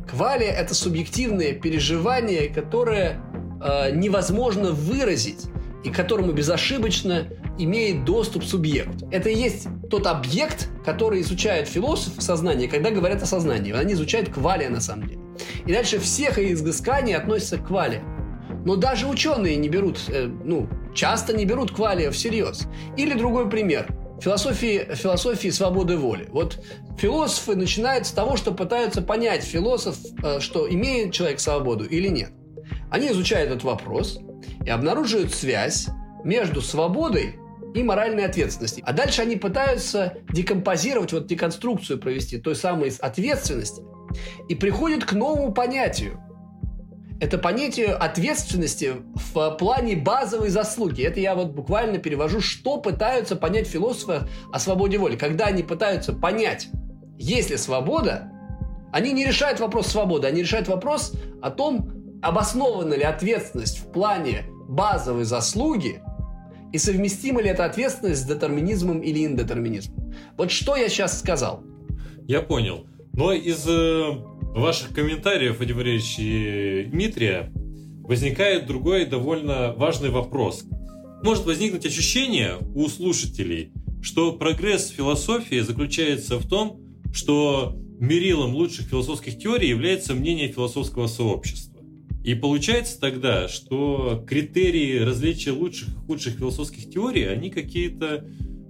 Квалия– 0.08 0.50
это 0.52 0.74
субъективное 0.74 1.52
переживание, 1.52 2.48
которое 2.48 3.20
э, 3.62 3.90
невозможно 3.92 4.70
выразить 4.72 5.46
и 5.84 5.90
которому 5.90 6.32
безошибочно 6.32 7.28
имеет 7.58 8.04
доступ 8.04 8.44
субъект. 8.44 9.04
Это 9.10 9.30
и 9.30 9.36
есть 9.36 9.68
тот 9.90 10.06
объект, 10.06 10.68
который 10.84 11.20
изучает 11.20 11.68
философ 11.68 12.14
сознания, 12.22 12.68
когда 12.68 12.90
говорят 12.90 13.22
о 13.22 13.26
сознании. 13.26 13.72
Они 13.72 13.94
изучают 13.94 14.28
квалия 14.28 14.68
на 14.68 14.80
самом 14.80 15.08
деле. 15.08 15.25
И 15.66 15.72
дальше 15.72 15.98
всех 15.98 16.38
их 16.38 16.52
изысканий 16.52 17.14
относятся 17.14 17.58
к 17.58 17.66
квале. 17.66 18.02
Но 18.64 18.76
даже 18.76 19.06
ученые 19.06 19.56
не 19.56 19.68
берут, 19.68 19.98
э, 20.08 20.26
ну, 20.26 20.68
часто 20.94 21.36
не 21.36 21.44
берут 21.44 21.72
квалия 21.72 22.10
всерьез. 22.10 22.66
Или 22.96 23.14
другой 23.14 23.48
пример. 23.48 23.86
Философии, 24.20 24.88
философии 24.94 25.48
свободы 25.48 25.96
воли. 25.96 26.28
Вот 26.30 26.64
философы 26.98 27.54
начинают 27.54 28.06
с 28.06 28.12
того, 28.12 28.36
что 28.36 28.52
пытаются 28.52 29.02
понять 29.02 29.44
философ, 29.44 29.96
э, 30.22 30.40
что 30.40 30.68
имеет 30.68 31.12
человек 31.12 31.40
свободу 31.40 31.84
или 31.84 32.08
нет. 32.08 32.30
Они 32.90 33.10
изучают 33.10 33.50
этот 33.50 33.64
вопрос, 33.64 34.18
и 34.64 34.70
обнаруживают 34.70 35.32
связь 35.32 35.88
между 36.24 36.60
свободой 36.60 37.36
и 37.74 37.82
моральной 37.82 38.24
ответственностью. 38.24 38.82
А 38.86 38.92
дальше 38.92 39.22
они 39.22 39.36
пытаются 39.36 40.14
декомпозировать, 40.30 41.12
вот 41.12 41.26
деконструкцию 41.26 42.00
провести 42.00 42.38
той 42.38 42.56
самой 42.56 42.92
ответственности 43.00 43.82
и 44.48 44.54
приходят 44.54 45.04
к 45.04 45.12
новому 45.12 45.52
понятию. 45.52 46.20
Это 47.18 47.38
понятие 47.38 47.94
ответственности 47.94 48.96
в 49.14 49.50
плане 49.56 49.96
базовой 49.96 50.50
заслуги. 50.50 51.02
Это 51.02 51.18
я 51.18 51.34
вот 51.34 51.52
буквально 51.52 51.98
перевожу, 51.98 52.40
что 52.40 52.76
пытаются 52.76 53.36
понять 53.36 53.66
философы 53.66 54.28
о 54.52 54.58
свободе 54.58 54.98
воли. 54.98 55.16
Когда 55.16 55.46
они 55.46 55.62
пытаются 55.62 56.12
понять, 56.12 56.68
есть 57.18 57.48
ли 57.48 57.56
свобода, 57.56 58.30
они 58.92 59.12
не 59.12 59.24
решают 59.24 59.60
вопрос 59.60 59.86
свободы, 59.86 60.26
они 60.26 60.42
решают 60.42 60.68
вопрос 60.68 61.14
о 61.40 61.50
том, 61.50 62.20
обоснована 62.22 62.94
ли 62.94 63.02
ответственность 63.02 63.78
в 63.78 63.92
плане 63.92 64.44
базовой 64.68 65.24
заслуги 65.24 66.02
и 66.72 66.78
совместима 66.78 67.40
ли 67.40 67.48
эта 67.48 67.64
ответственность 67.64 68.22
с 68.22 68.24
детерминизмом 68.24 69.00
или 69.00 69.24
индетерминизмом. 69.24 70.12
Вот 70.36 70.50
что 70.50 70.76
я 70.76 70.88
сейчас 70.88 71.18
сказал? 71.18 71.62
Я 72.26 72.42
понял. 72.42 72.86
Но 73.16 73.32
из 73.32 73.66
э, 73.66 74.10
ваших 74.54 74.94
комментариев, 74.94 75.58
Вадим 75.58 75.76
Валерьевич 75.76 76.16
и 76.18 76.86
Дмитрия, 76.90 77.50
возникает 78.02 78.66
другой 78.66 79.06
довольно 79.06 79.72
важный 79.72 80.10
вопрос. 80.10 80.64
Может 81.22 81.46
возникнуть 81.46 81.86
ощущение 81.86 82.58
у 82.74 82.86
слушателей, 82.88 83.72
что 84.02 84.32
прогресс 84.32 84.88
философии 84.88 85.60
заключается 85.60 86.38
в 86.38 86.46
том, 86.46 86.80
что 87.12 87.74
мерилом 87.98 88.54
лучших 88.54 88.86
философских 88.86 89.38
теорий 89.38 89.70
является 89.70 90.14
мнение 90.14 90.48
философского 90.48 91.06
сообщества. 91.06 91.80
И 92.22 92.34
получается 92.34 93.00
тогда, 93.00 93.48
что 93.48 94.24
критерии 94.28 94.98
различия 94.98 95.52
лучших 95.52 95.88
и 95.88 96.06
худших 96.06 96.34
философских 96.34 96.90
теорий, 96.90 97.24
они 97.24 97.50
какие-то 97.50 98.28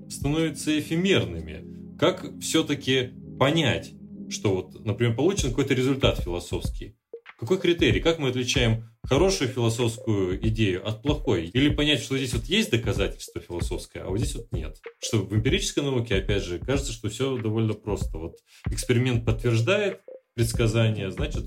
становятся 0.09 0.79
эфемерными. 0.79 1.65
Как 1.99 2.39
все-таки 2.41 3.11
понять, 3.39 3.93
что 4.31 4.55
вот, 4.55 4.85
например, 4.85 5.15
получен 5.15 5.51
какой-то 5.51 5.75
результат 5.75 6.21
философский? 6.21 6.97
Какой 7.39 7.59
критерий? 7.59 8.01
Как 8.01 8.19
мы 8.19 8.31
отличаем 8.31 8.89
хорошую 9.03 9.51
философскую 9.51 10.39
идею 10.49 10.87
от 10.89 11.03
плохой? 11.03 11.47
Или 11.47 11.69
понять, 11.69 12.01
что 12.01 12.17
здесь 12.17 12.33
вот 12.33 12.45
есть 12.47 12.71
доказательство 12.71 13.43
философское, 13.43 14.01
а 14.01 14.09
вот 14.09 14.19
здесь 14.19 14.37
вот 14.37 14.51
нет? 14.53 14.79
Что 15.01 15.19
в 15.19 15.35
эмпирической 15.35 15.83
науке, 15.83 16.17
опять 16.17 16.43
же, 16.43 16.59
кажется, 16.59 16.93
что 16.93 17.11
все 17.11 17.37
довольно 17.37 17.75
просто. 17.75 18.17
Вот 18.17 18.37
эксперимент 18.71 19.27
подтверждает 19.27 20.01
предсказание, 20.35 21.11
значит, 21.11 21.45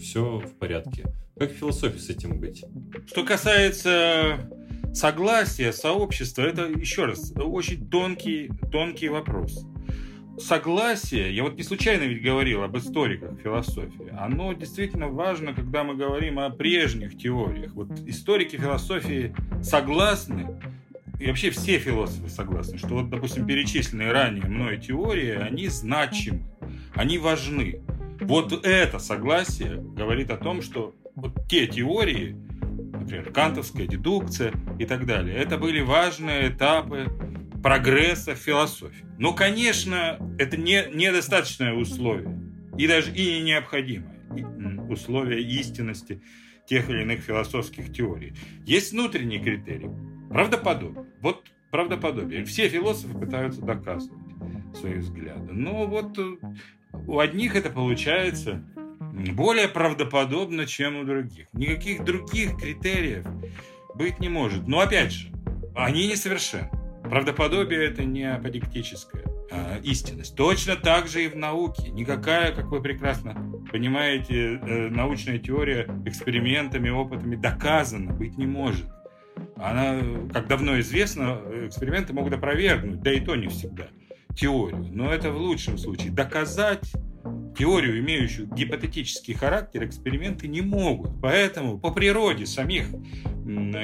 все 0.00 0.38
в 0.38 0.56
порядке. 0.58 1.04
Как 1.36 1.50
в 1.50 1.56
философии 1.56 1.98
с 1.98 2.10
этим 2.10 2.38
быть? 2.38 2.64
Что 3.08 3.24
касается 3.24 4.48
согласия, 4.92 5.72
сообщества, 5.72 6.42
это, 6.42 6.66
еще 6.66 7.06
раз, 7.06 7.32
очень 7.36 7.90
тонкий, 7.90 8.50
тонкий 8.70 9.08
вопрос 9.08 9.64
согласие, 10.38 11.34
я 11.34 11.42
вот 11.42 11.56
не 11.56 11.62
случайно 11.62 12.02
ведь 12.02 12.22
говорил 12.22 12.62
об 12.62 12.76
историках 12.76 13.38
философии, 13.40 14.12
оно 14.18 14.52
действительно 14.52 15.08
важно, 15.08 15.54
когда 15.54 15.84
мы 15.84 15.94
говорим 15.94 16.38
о 16.38 16.50
прежних 16.50 17.16
теориях. 17.16 17.72
Вот 17.74 17.90
историки 18.06 18.56
философии 18.56 19.34
согласны, 19.62 20.46
и 21.20 21.26
вообще 21.26 21.50
все 21.50 21.78
философы 21.78 22.28
согласны, 22.28 22.78
что 22.78 22.88
вот, 22.88 23.10
допустим, 23.10 23.46
перечисленные 23.46 24.12
ранее 24.12 24.46
мной 24.46 24.78
теории, 24.78 25.30
они 25.30 25.68
значимы, 25.68 26.44
они 26.94 27.18
важны. 27.18 27.80
Вот 28.20 28.64
это 28.64 28.98
согласие 28.98 29.76
говорит 29.76 30.30
о 30.30 30.36
том, 30.36 30.62
что 30.62 30.94
вот 31.14 31.46
те 31.48 31.66
теории, 31.66 32.36
например, 32.92 33.30
кантовская 33.32 33.86
дедукция 33.86 34.52
и 34.78 34.84
так 34.84 35.06
далее, 35.06 35.36
это 35.36 35.58
были 35.58 35.80
важные 35.80 36.48
этапы 36.48 37.06
прогресса 37.64 38.34
в 38.34 38.38
философии. 38.38 39.06
Но, 39.18 39.32
конечно, 39.32 40.18
это 40.38 40.58
не, 40.58 40.84
недостаточное 40.92 41.72
условие. 41.72 42.38
И 42.76 42.86
даже 42.86 43.10
и 43.10 43.36
не 43.36 43.42
необходимое 43.42 44.20
условие 44.90 45.40
истинности 45.40 46.20
тех 46.66 46.90
или 46.90 47.00
иных 47.02 47.20
философских 47.20 47.90
теорий. 47.90 48.34
Есть 48.66 48.92
внутренний 48.92 49.38
критерий. 49.38 49.88
Правдоподобие. 50.28 51.06
Вот 51.22 51.50
правдоподобие. 51.70 52.44
Все 52.44 52.68
философы 52.68 53.18
пытаются 53.18 53.62
доказывать 53.62 54.20
свои 54.78 54.96
взгляды. 54.96 55.50
Но 55.54 55.86
вот 55.86 56.18
э, 56.18 56.36
у 57.06 57.18
одних 57.18 57.56
это 57.56 57.70
получается 57.70 58.62
более 59.32 59.68
правдоподобно, 59.68 60.66
чем 60.66 60.96
у 60.96 61.04
других. 61.04 61.46
Никаких 61.54 62.04
других 62.04 62.58
критериев 62.58 63.24
быть 63.94 64.20
не 64.20 64.28
может. 64.28 64.68
Но 64.68 64.80
опять 64.80 65.12
же, 65.12 65.32
они 65.74 66.08
несовершенны. 66.08 66.83
Правдоподобие– 67.08 67.84
это 67.88 68.04
не 68.04 68.24
аподиктическая 68.24 69.24
а, 69.50 69.78
истинность. 69.82 70.36
Точно 70.36 70.74
так 70.76 71.06
же 71.06 71.24
и 71.24 71.28
в 71.28 71.36
науке. 71.36 71.90
Никакая, 71.90 72.52
как 72.52 72.66
вы 72.66 72.80
прекрасно 72.80 73.34
понимаете, 73.70 74.58
э, 74.60 74.88
научная 74.88 75.38
теория 75.38 75.86
экспериментами, 76.06 76.88
опытами 76.88 77.36
доказана 77.36 78.12
быть 78.12 78.38
не 78.38 78.46
может. 78.46 78.86
Она, 79.56 80.00
как 80.32 80.48
давно 80.48 80.80
известно, 80.80 81.40
эксперименты 81.66 82.12
могут 82.12 82.34
опровергнуть, 82.34 83.02
да 83.02 83.12
и 83.12 83.20
то 83.20 83.36
не 83.36 83.48
всегда, 83.48 83.88
теорию. 84.34 84.88
Но 84.92 85.12
это 85.12 85.30
в 85.30 85.36
лучшем 85.36 85.78
случае. 85.78 86.10
Доказать 86.10 86.92
теорию, 87.56 88.00
имеющую 88.00 88.46
гипотетический 88.48 89.34
характер, 89.34 89.84
эксперименты 89.84 90.48
не 90.48 90.60
могут. 90.60 91.20
Поэтому 91.20 91.78
по 91.78 91.90
природе 91.90 92.46
самих 92.46 92.88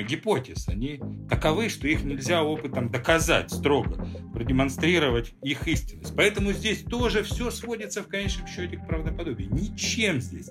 гипотез, 0.09 0.69
они 0.69 1.01
таковы, 1.29 1.69
что 1.69 1.87
их 1.87 2.03
нельзя 2.03 2.43
опытом 2.43 2.91
доказать 2.91 3.51
строго, 3.51 4.07
продемонстрировать 4.33 5.35
их 5.43 5.69
истинность. 5.69 6.15
Поэтому 6.17 6.53
здесь 6.53 6.83
тоже 6.83 7.23
все 7.23 7.51
сводится 7.51 8.03
в 8.03 8.09
конечном 8.09 8.47
счете 8.47 8.79
к 8.79 8.87
правдоподобию. 8.87 9.53
Ничем 9.53 10.21
здесь 10.21 10.51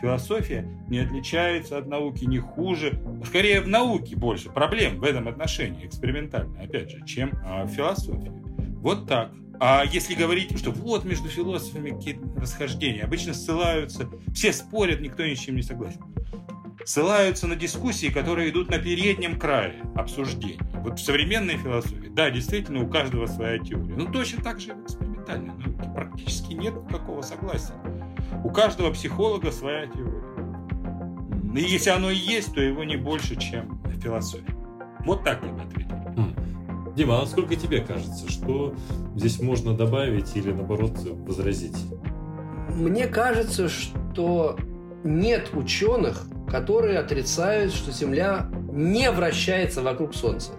философия 0.00 0.66
не 0.88 1.00
отличается 1.00 1.78
от 1.78 1.86
науки, 1.86 2.24
не 2.24 2.38
хуже. 2.38 3.00
Скорее, 3.26 3.60
в 3.60 3.68
науке 3.68 4.16
больше 4.16 4.50
проблем 4.50 4.98
в 5.00 5.04
этом 5.04 5.28
отношении, 5.28 5.86
экспериментально, 5.86 6.62
опять 6.62 6.90
же, 6.90 7.04
чем 7.04 7.32
а, 7.44 7.64
в 7.64 7.70
философии. 7.70 8.32
Вот 8.80 9.06
так. 9.06 9.32
А 9.58 9.84
если 9.84 10.14
говорить, 10.14 10.58
что 10.58 10.70
вот 10.70 11.04
между 11.04 11.28
философами 11.28 11.90
какие-то 11.90 12.28
расхождения, 12.40 13.04
обычно 13.04 13.32
ссылаются, 13.34 14.08
все 14.34 14.52
спорят, 14.52 15.00
никто 15.00 15.24
ни 15.24 15.34
с 15.34 15.38
чем 15.38 15.56
не 15.56 15.62
согласен. 15.62 16.00
Ссылаются 16.84 17.46
на 17.46 17.56
дискуссии, 17.56 18.08
которые 18.08 18.50
идут 18.50 18.70
на 18.70 18.78
переднем 18.78 19.38
крае 19.38 19.82
обсуждений. 19.94 20.60
Вот 20.84 21.00
в 21.00 21.04
современной 21.04 21.56
философии, 21.56 22.08
да, 22.08 22.30
действительно, 22.30 22.84
у 22.84 22.88
каждого 22.88 23.26
своя 23.26 23.58
теория. 23.58 23.96
Ну, 23.96 24.12
точно 24.12 24.42
так 24.42 24.60
же 24.60 24.70
и 24.70 24.72
в 24.72 24.84
экспериментальной 24.84 25.54
науке. 25.54 25.90
Практически 25.94 26.52
нет 26.52 26.74
никакого 26.74 27.22
согласия. 27.22 27.74
У 28.44 28.50
каждого 28.50 28.92
психолога 28.92 29.50
своя 29.50 29.86
теория. 29.86 30.22
И 31.56 31.60
если 31.60 31.90
оно 31.90 32.10
и 32.10 32.16
есть, 32.16 32.54
то 32.54 32.60
его 32.60 32.84
не 32.84 32.96
больше, 32.96 33.34
чем 33.36 33.80
в 33.82 34.00
философии. 34.00 34.54
Вот 35.00 35.24
так 35.24 35.42
я 35.42 35.50
бы 35.50 35.62
ответил. 35.62 36.05
Дима, 36.96 37.18
а 37.18 37.20
насколько 37.20 37.56
тебе 37.56 37.80
кажется, 37.80 38.30
что 38.30 38.74
здесь 39.14 39.38
можно 39.40 39.76
добавить 39.76 40.34
или 40.34 40.50
наоборот 40.50 40.92
возразить? 41.26 41.76
Мне 42.70 43.06
кажется, 43.06 43.68
что 43.68 44.56
нет 45.04 45.50
ученых, 45.52 46.26
которые 46.48 46.98
отрицают, 46.98 47.74
что 47.74 47.92
Земля 47.92 48.48
не 48.72 49.10
вращается 49.10 49.82
вокруг 49.82 50.14
Солнца. 50.14 50.52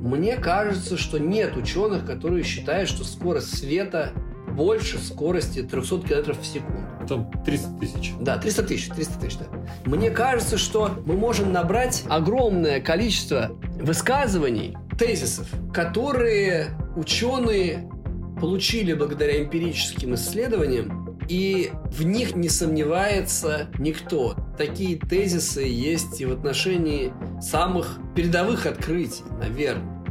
Мне 0.00 0.36
кажется, 0.36 0.98
что 0.98 1.18
нет 1.18 1.56
ученых, 1.56 2.04
которые 2.04 2.44
считают, 2.44 2.88
что 2.88 3.02
скорость 3.04 3.58
света 3.58 4.12
больше 4.50 4.98
скорости 4.98 5.62
300 5.62 6.00
км 6.00 6.34
в 6.34 6.44
секунду. 6.44 6.82
Там 7.08 7.30
300 7.44 7.68
тысяч. 7.80 8.12
Да, 8.20 8.36
300 8.36 8.62
тысяч, 8.64 8.88
300 8.88 9.18
тысяч, 9.18 9.38
да. 9.38 9.46
Мне 9.86 10.10
кажется, 10.10 10.58
что 10.58 10.90
мы 11.06 11.14
можем 11.14 11.52
набрать 11.52 12.04
огромное 12.08 12.80
количество 12.80 13.50
высказываний, 13.80 14.76
тезисов, 15.00 15.48
которые 15.72 16.72
ученые 16.94 17.90
получили 18.38 18.92
благодаря 18.92 19.42
эмпирическим 19.42 20.14
исследованиям, 20.14 21.18
и 21.26 21.70
в 21.90 22.02
них 22.02 22.36
не 22.36 22.50
сомневается 22.50 23.68
никто. 23.78 24.36
Такие 24.58 24.98
тезисы 24.98 25.62
есть 25.62 26.20
и 26.20 26.26
в 26.26 26.32
отношении 26.32 27.14
самых 27.40 27.98
передовых 28.14 28.66
открытий, 28.66 29.22
наверное. 29.40 30.04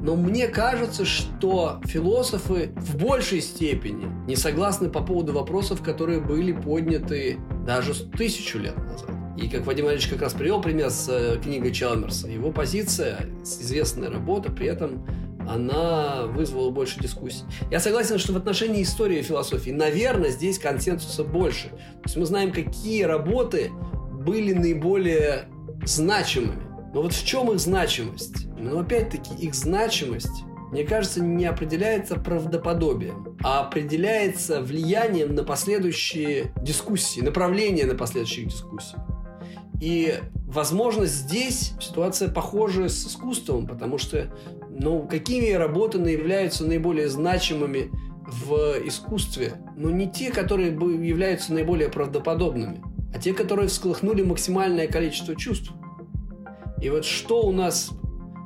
Но 0.00 0.16
мне 0.16 0.48
кажется, 0.48 1.04
что 1.04 1.80
философы 1.84 2.72
в 2.76 2.96
большей 2.96 3.42
степени 3.42 4.06
не 4.26 4.36
согласны 4.36 4.88
по 4.88 5.02
поводу 5.02 5.34
вопросов, 5.34 5.82
которые 5.82 6.20
были 6.20 6.52
подняты 6.52 7.38
даже 7.66 7.94
тысячу 7.94 8.58
лет 8.58 8.76
назад. 8.76 9.13
И 9.36 9.48
как 9.48 9.66
Вадим 9.66 9.88
Ильич 9.88 10.06
как 10.08 10.22
раз 10.22 10.32
привел 10.32 10.60
пример 10.60 10.90
с 10.90 11.08
э, 11.08 11.40
книгой 11.42 11.72
Чалмерса, 11.72 12.28
его 12.28 12.52
позиция, 12.52 13.26
известная 13.42 14.10
работа, 14.10 14.52
при 14.52 14.66
этом 14.68 15.04
она 15.48 16.26
вызвала 16.26 16.70
больше 16.70 17.00
дискуссий. 17.00 17.42
Я 17.70 17.80
согласен, 17.80 18.18
что 18.18 18.32
в 18.32 18.36
отношении 18.36 18.82
истории 18.82 19.18
и 19.18 19.22
философии, 19.22 19.70
наверное, 19.70 20.30
здесь 20.30 20.58
консенсуса 20.58 21.24
больше. 21.24 21.68
То 21.68 22.04
есть 22.04 22.16
мы 22.16 22.26
знаем, 22.26 22.52
какие 22.52 23.02
работы 23.02 23.70
были 24.12 24.52
наиболее 24.52 25.48
значимыми. 25.84 26.62
Но 26.94 27.02
вот 27.02 27.12
в 27.12 27.26
чем 27.26 27.50
их 27.50 27.58
значимость? 27.58 28.46
Но 28.56 28.78
опять-таки 28.78 29.34
их 29.34 29.54
значимость, 29.54 30.44
мне 30.70 30.84
кажется, 30.84 31.20
не 31.20 31.44
определяется 31.44 32.14
правдоподобием, 32.14 33.36
а 33.42 33.60
определяется 33.62 34.62
влиянием 34.62 35.34
на 35.34 35.42
последующие 35.42 36.52
дискуссии, 36.62 37.20
направление 37.20 37.84
на 37.84 37.96
последующие 37.96 38.46
дискуссии. 38.46 38.96
И, 39.84 40.18
возможно, 40.46 41.04
здесь 41.04 41.74
ситуация 41.78 42.30
похожа 42.30 42.88
с 42.88 43.06
искусством, 43.06 43.66
потому 43.66 43.98
что, 43.98 44.34
ну, 44.70 45.06
какими 45.06 45.50
работы 45.50 45.98
являются 45.98 46.64
наиболее 46.64 47.10
значимыми 47.10 47.90
в 48.26 48.78
искусстве? 48.86 49.60
Ну, 49.76 49.90
не 49.90 50.10
те, 50.10 50.32
которые 50.32 50.68
являются 50.68 51.52
наиболее 51.52 51.90
правдоподобными, 51.90 52.82
а 53.14 53.18
те, 53.18 53.34
которые 53.34 53.68
всколыхнули 53.68 54.22
максимальное 54.22 54.88
количество 54.88 55.36
чувств. 55.36 55.70
И 56.80 56.88
вот 56.88 57.04
что 57.04 57.42
у 57.42 57.52
нас, 57.52 57.90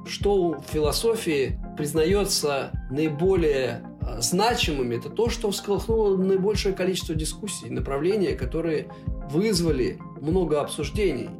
что 0.08 0.54
в 0.54 0.64
философии 0.72 1.60
признается 1.76 2.72
наиболее 2.90 3.84
э, 4.00 4.20
значимыми, 4.20 4.96
это 4.96 5.08
то, 5.08 5.28
что 5.28 5.52
всколыхнуло 5.52 6.16
наибольшее 6.16 6.74
количество 6.74 7.14
дискуссий, 7.14 7.70
направления, 7.70 8.34
которые 8.34 8.88
вызвали 9.30 10.00
много 10.20 10.60
обсуждений. 10.60 11.30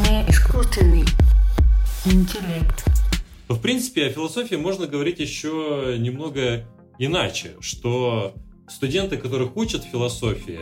Не 0.00 0.28
искусственный 0.28 1.04
интеллект. 2.04 2.84
В 3.48 3.58
принципе, 3.58 4.06
о 4.06 4.10
философии 4.10 4.54
можно 4.54 4.86
говорить 4.86 5.20
еще 5.20 5.96
немного 5.98 6.66
иначе, 6.98 7.52
что 7.60 8.34
студенты, 8.68 9.16
которых 9.16 9.56
учат 9.56 9.84
философии, 9.84 10.60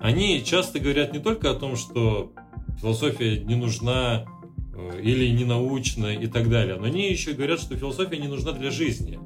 они 0.00 0.42
часто 0.44 0.78
говорят 0.78 1.12
не 1.12 1.18
только 1.18 1.50
о 1.50 1.54
том, 1.54 1.76
что 1.76 2.32
философия 2.80 3.38
не 3.40 3.54
нужна 3.54 4.26
э, 4.74 5.00
или 5.02 5.28
не 5.28 5.44
научна 5.44 6.14
и 6.14 6.26
так 6.26 6.48
далее, 6.48 6.76
но 6.76 6.84
они 6.84 7.10
еще 7.10 7.32
говорят, 7.32 7.60
что 7.60 7.76
философия 7.76 8.18
не 8.18 8.28
нужна 8.28 8.52
для 8.52 8.70
жизни. 8.70 9.18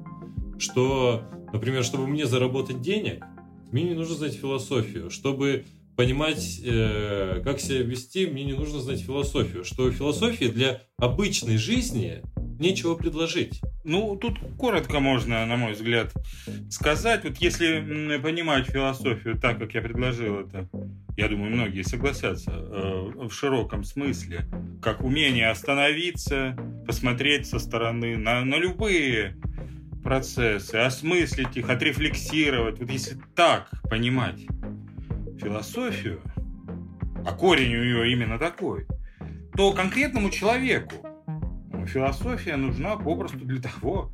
Что, 0.58 1.22
например, 1.52 1.84
чтобы 1.84 2.06
мне 2.06 2.26
заработать 2.26 2.80
денег, 2.80 3.24
мне 3.72 3.84
не 3.84 3.94
нужно 3.94 4.14
знать 4.14 4.34
философию. 4.34 5.10
Чтобы 5.10 5.64
понимать, 6.00 6.62
э, 6.64 7.42
как 7.44 7.60
себя 7.60 7.82
вести, 7.82 8.26
мне 8.26 8.44
не 8.44 8.54
нужно 8.54 8.80
знать 8.80 9.00
философию. 9.00 9.66
Что 9.66 9.92
философии 9.92 10.46
для 10.46 10.80
обычной 10.96 11.58
жизни 11.58 12.22
нечего 12.58 12.94
предложить. 12.94 13.60
Ну, 13.84 14.16
тут 14.16 14.38
коротко 14.56 14.98
можно, 15.00 15.44
на 15.44 15.56
мой 15.56 15.74
взгляд, 15.74 16.14
сказать. 16.70 17.24
Вот 17.24 17.36
если 17.36 18.16
понимать 18.22 18.68
философию 18.68 19.38
так, 19.38 19.58
как 19.58 19.74
я 19.74 19.82
предложил 19.82 20.40
это, 20.40 20.70
я 21.18 21.28
думаю, 21.28 21.54
многие 21.54 21.82
согласятся, 21.82 22.50
э, 22.50 23.26
в 23.28 23.30
широком 23.30 23.84
смысле, 23.84 24.46
как 24.80 25.04
умение 25.04 25.50
остановиться, 25.50 26.56
посмотреть 26.86 27.46
со 27.46 27.58
стороны 27.58 28.16
на, 28.16 28.42
на 28.46 28.54
любые 28.54 29.36
процессы, 30.02 30.76
осмыслить 30.76 31.58
их, 31.58 31.68
отрефлексировать. 31.68 32.78
Вот 32.78 32.90
если 32.90 33.18
так 33.34 33.68
понимать 33.90 34.40
философию, 35.40 36.20
а 37.24 37.32
корень 37.32 37.74
у 37.74 37.84
нее 37.84 38.12
именно 38.12 38.38
такой, 38.38 38.86
то 39.56 39.72
конкретному 39.72 40.30
человеку 40.30 40.94
философия 41.86 42.56
нужна 42.56 42.96
попросту 42.96 43.38
для 43.38 43.60
того, 43.60 44.12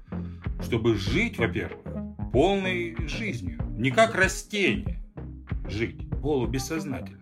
чтобы 0.62 0.96
жить, 0.96 1.38
во-первых, 1.38 1.84
полной 2.32 2.96
жизнью. 3.06 3.60
Не 3.76 3.90
как 3.90 4.14
растение 4.14 5.00
жить, 5.68 6.08
полубессознательно, 6.22 7.20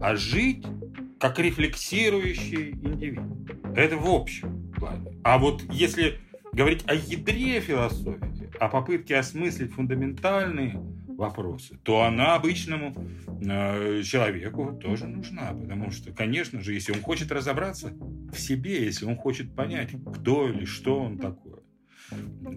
а 0.00 0.16
жить 0.16 0.64
как 1.18 1.38
рефлексирующий 1.38 2.70
индивид. 2.70 3.20
Это 3.76 3.96
в 3.96 4.08
общем 4.08 4.72
плане. 4.72 5.18
А 5.24 5.38
вот 5.38 5.62
если 5.70 6.18
говорить 6.52 6.84
о 6.86 6.94
ядре 6.94 7.60
философии, 7.60 8.50
о 8.60 8.68
попытке 8.68 9.16
осмыслить 9.16 9.72
фундаментальные 9.72 10.80
вопросы, 11.16 11.78
то 11.82 12.02
она 12.02 12.34
обычному 12.34 12.94
э, 13.42 14.02
человеку 14.02 14.78
тоже 14.80 15.06
нужна. 15.06 15.52
Потому 15.52 15.90
что, 15.90 16.12
конечно 16.12 16.60
же, 16.60 16.74
если 16.74 16.92
он 16.92 17.00
хочет 17.00 17.30
разобраться 17.32 17.92
в 18.32 18.38
себе, 18.38 18.84
если 18.84 19.06
он 19.06 19.16
хочет 19.16 19.54
понять, 19.54 19.90
кто 20.16 20.48
или 20.48 20.64
что 20.64 21.00
он 21.00 21.18
такое, 21.18 21.60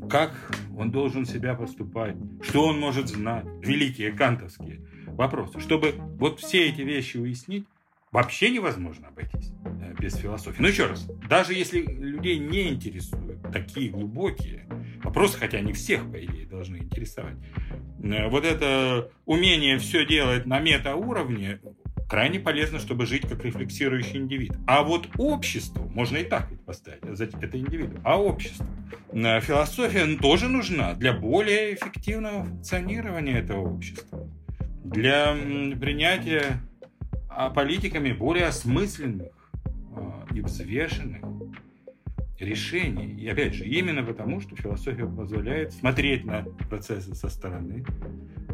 как 0.10 0.34
он 0.76 0.92
должен 0.92 1.26
себя 1.26 1.56
поступать, 1.56 2.16
что 2.42 2.66
он 2.68 2.80
может 2.80 3.08
знать, 3.08 3.46
великие 3.62 4.12
кантовские 4.12 4.82
вопросы. 5.08 5.60
Чтобы 5.60 5.96
вот 6.20 6.40
все 6.40 6.68
эти 6.70 6.82
вещи 6.82 7.18
уяснить, 7.18 7.66
вообще 8.12 8.50
невозможно 8.50 9.08
обойтись 9.10 9.52
э, 9.66 9.94
без 10.00 10.16
философии. 10.16 10.62
Но 10.62 10.68
еще 10.68 10.88
раз, 10.88 11.08
даже 11.30 11.54
если 11.54 11.82
людей 11.82 12.40
не 12.40 12.70
интересуют 12.70 13.42
такие 13.52 13.90
глубокие 13.90 14.68
вопросы, 15.04 15.38
хотя 15.38 15.60
они 15.60 15.74
всех, 15.74 16.10
по 16.12 16.24
идее, 16.24 16.46
должны 16.46 16.78
интересовать, 16.78 17.38
вот 18.00 18.46
это 18.46 19.10
умение 19.26 19.78
все 19.80 20.06
делать 20.06 20.46
на 20.46 20.60
метауровне 20.60 21.60
крайне 22.08 22.40
полезно, 22.40 22.80
чтобы 22.80 23.06
жить 23.06 23.28
как 23.28 23.44
рефлексирующий 23.44 24.18
индивид. 24.18 24.54
А 24.66 24.84
вот 24.84 25.08
обществу, 25.18 25.90
можно 25.94 26.18
и 26.18 26.24
так 26.24 26.50
ведь 26.50 26.62
поставить, 26.62 27.04
это 27.04 27.60
индивиду, 27.60 28.00
а 28.04 28.22
обществу, 28.22 28.66
э, 29.12 29.42
философия 29.42 30.18
тоже 30.18 30.48
нужна 30.48 30.94
для 30.94 31.14
более 31.14 31.74
эффективного 31.74 32.46
функционирования 32.46 33.40
этого 33.40 33.62
общества, 33.62 34.28
для 34.84 35.36
принятия 35.80 36.62
а 37.30 37.52
политиками 37.52 38.14
более 38.14 38.48
осмысленных 38.48 39.32
а, 39.96 40.26
и 40.34 40.42
взвешенных 40.42 41.22
решений. 42.40 43.16
И 43.20 43.28
опять 43.28 43.54
же, 43.54 43.66
именно 43.66 44.04
потому, 44.04 44.42
что 44.42 44.56
философия 44.56 45.06
позволяет 45.06 45.74
смотреть 45.74 46.26
на 46.26 46.44
процессы 46.70 47.16
со 47.16 47.30
стороны, 47.30 47.86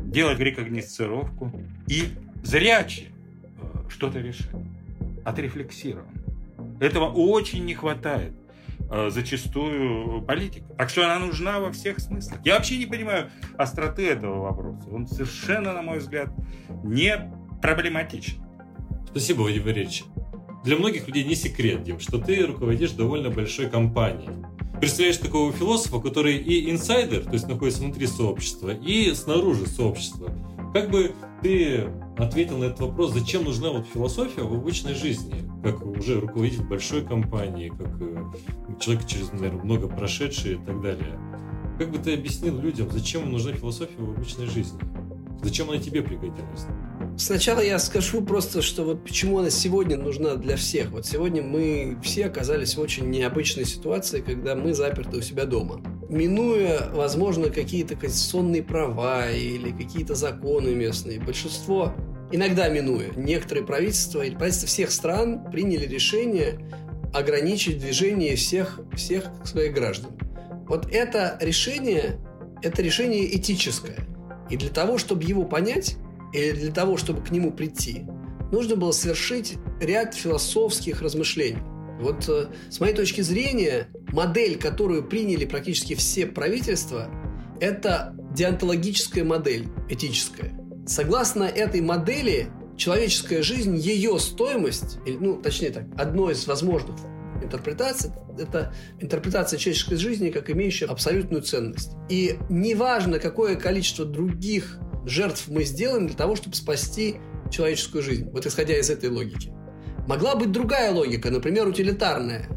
делать 0.05 0.39
рекогносцировку 0.39 1.51
и 1.87 2.03
зряче 2.43 3.09
а, 3.61 3.89
что-то 3.89 4.19
решать, 4.19 4.55
отрефлексированно. 5.23 6.11
Этого 6.79 7.09
очень 7.09 7.65
не 7.65 7.73
хватает 7.75 8.33
зачастую 9.09 10.21
политика. 10.21 10.65
Так 10.77 10.89
что 10.89 11.05
она 11.05 11.17
нужна 11.25 11.59
во 11.59 11.71
всех 11.71 11.99
смыслах. 11.99 12.39
Я 12.45 12.55
вообще 12.55 12.77
не 12.77 12.85
понимаю 12.85 13.31
остроты 13.57 14.07
этого 14.07 14.41
вопроса. 14.41 14.87
Он 14.91 15.07
совершенно, 15.07 15.73
на 15.73 15.81
мой 15.81 15.97
взгляд, 15.97 16.29
не 16.83 17.31
проблематичен. 17.61 18.43
Спасибо, 19.07 19.41
Владимир 19.41 19.65
Валерьевич. 19.65 20.03
Для 20.63 20.77
многих 20.77 21.07
людей 21.07 21.25
не 21.25 21.35
секрет, 21.35 21.83
Дим, 21.83 21.99
что 21.99 22.17
ты 22.17 22.45
руководишь 22.45 22.91
довольно 22.91 23.29
большой 23.29 23.69
компанией. 23.69 24.29
Представляешь 24.79 25.17
такого 25.17 25.51
философа, 25.51 25.99
который 25.99 26.37
и 26.37 26.71
инсайдер, 26.71 27.23
то 27.25 27.33
есть 27.33 27.47
находится 27.47 27.81
внутри 27.81 28.07
сообщества, 28.07 28.73
и 28.73 29.13
снаружи 29.13 29.67
сообщества. 29.67 30.31
Как 30.73 30.89
бы 30.89 31.13
ты 31.41 31.89
ответил 32.17 32.57
на 32.57 32.65
этот 32.65 32.79
вопрос, 32.79 33.11
зачем 33.11 33.43
нужна 33.43 33.71
вот 33.71 33.87
философия 33.87 34.43
в 34.43 34.53
обычной 34.53 34.93
жизни, 34.93 35.35
как 35.63 35.85
уже 35.85 36.19
руководитель 36.19 36.63
большой 36.63 37.05
компании, 37.05 37.69
как 37.69 38.01
э, 38.01 38.79
человек 38.79 39.05
через, 39.05 39.31
наверное, 39.33 39.63
много 39.63 39.87
прошедший 39.87 40.53
и 40.53 40.57
так 40.57 40.81
далее. 40.81 41.19
Как 41.77 41.91
бы 41.91 41.97
ты 41.97 42.13
объяснил 42.13 42.57
людям, 42.59 42.89
зачем 42.89 43.29
нужна 43.31 43.51
философия 43.51 43.97
в 43.97 44.11
обычной 44.11 44.45
жизни? 44.45 44.79
Зачем 45.43 45.69
она 45.69 45.79
тебе 45.79 46.01
пригодилась? 46.01 46.67
Сначала 47.15 47.59
я 47.59 47.77
скажу 47.77 48.21
просто, 48.21 48.63
что 48.63 48.83
вот 48.83 49.03
почему 49.03 49.37
она 49.39 49.51
сегодня 49.51 49.97
нужна 49.97 50.35
для 50.35 50.55
всех. 50.55 50.89
Вот 50.89 51.05
сегодня 51.05 51.43
мы 51.43 51.97
все 52.03 52.25
оказались 52.25 52.75
в 52.75 52.81
очень 52.81 53.09
необычной 53.09 53.65
ситуации, 53.65 54.21
когда 54.21 54.55
мы 54.55 54.73
заперты 54.73 55.17
у 55.17 55.21
себя 55.21 55.45
дома. 55.45 55.79
Минуя, 56.09 56.89
возможно, 56.91 57.49
какие-то 57.49 57.95
конституционные 57.95 58.63
права 58.63 59.29
или 59.29 59.71
какие-то 59.71 60.15
законы 60.15 60.69
местные, 60.69 61.19
большинство, 61.19 61.93
иногда 62.31 62.67
минуя, 62.69 63.11
некоторые 63.15 63.65
правительства 63.65 64.23
или 64.23 64.33
правительства 64.33 64.67
всех 64.67 64.91
стран 64.91 65.51
приняли 65.51 65.85
решение 65.85 66.59
ограничить 67.13 67.77
движение 67.77 68.35
всех, 68.35 68.79
всех 68.95 69.25
своих 69.45 69.73
граждан. 69.75 70.11
Вот 70.67 70.91
это 70.91 71.37
решение, 71.41 72.19
это 72.63 72.81
решение 72.81 73.37
этическое. 73.37 73.97
И 74.49 74.57
для 74.57 74.69
того, 74.69 74.97
чтобы 74.97 75.23
его 75.23 75.45
понять, 75.45 75.97
или 76.33 76.51
для 76.53 76.71
того, 76.71 76.97
чтобы 76.97 77.23
к 77.23 77.31
нему 77.31 77.51
прийти, 77.51 78.05
нужно 78.51 78.75
было 78.75 78.91
совершить 78.91 79.55
ряд 79.79 80.15
философских 80.15 81.01
размышлений. 81.01 81.61
Вот 81.99 82.27
э, 82.27 82.47
с 82.69 82.79
моей 82.79 82.93
точки 82.93 83.21
зрения, 83.21 83.87
модель, 84.11 84.57
которую 84.57 85.07
приняли 85.07 85.45
практически 85.45 85.95
все 85.95 86.25
правительства, 86.25 87.09
это 87.61 88.15
деонтологическая 88.33 89.23
модель, 89.23 89.67
этическая. 89.89 90.59
Согласно 90.85 91.43
этой 91.43 91.81
модели, 91.81 92.47
человеческая 92.75 93.43
жизнь, 93.43 93.77
ее 93.77 94.19
стоимость, 94.19 94.97
ну, 95.05 95.37
точнее 95.37 95.69
так, 95.69 95.85
одно 95.97 96.31
из 96.31 96.45
возможных 96.47 96.95
интерпретаций– 97.43 98.11
это 98.39 98.73
интерпретация 98.99 99.59
человеческой 99.59 99.95
жизни 99.95 100.29
как 100.29 100.49
имеющая 100.49 100.85
абсолютную 100.85 101.43
ценность. 101.43 101.91
И 102.09 102.37
неважно, 102.49 103.19
какое 103.19 103.55
количество 103.55 104.05
других 104.05 104.79
жертв 105.05 105.47
мы 105.47 105.63
сделаем 105.63 106.07
для 106.07 106.15
того, 106.15 106.35
чтобы 106.35 106.55
спасти 106.55 107.17
человеческую 107.51 108.03
жизнь. 108.03 108.29
Вот 108.31 108.45
исходя 108.45 108.77
из 108.77 108.89
этой 108.89 109.09
логики. 109.09 109.51
Могла 110.07 110.35
быть 110.35 110.51
другая 110.51 110.91
логика, 110.91 111.29
например, 111.29 111.67
утилитарная. 111.67 112.49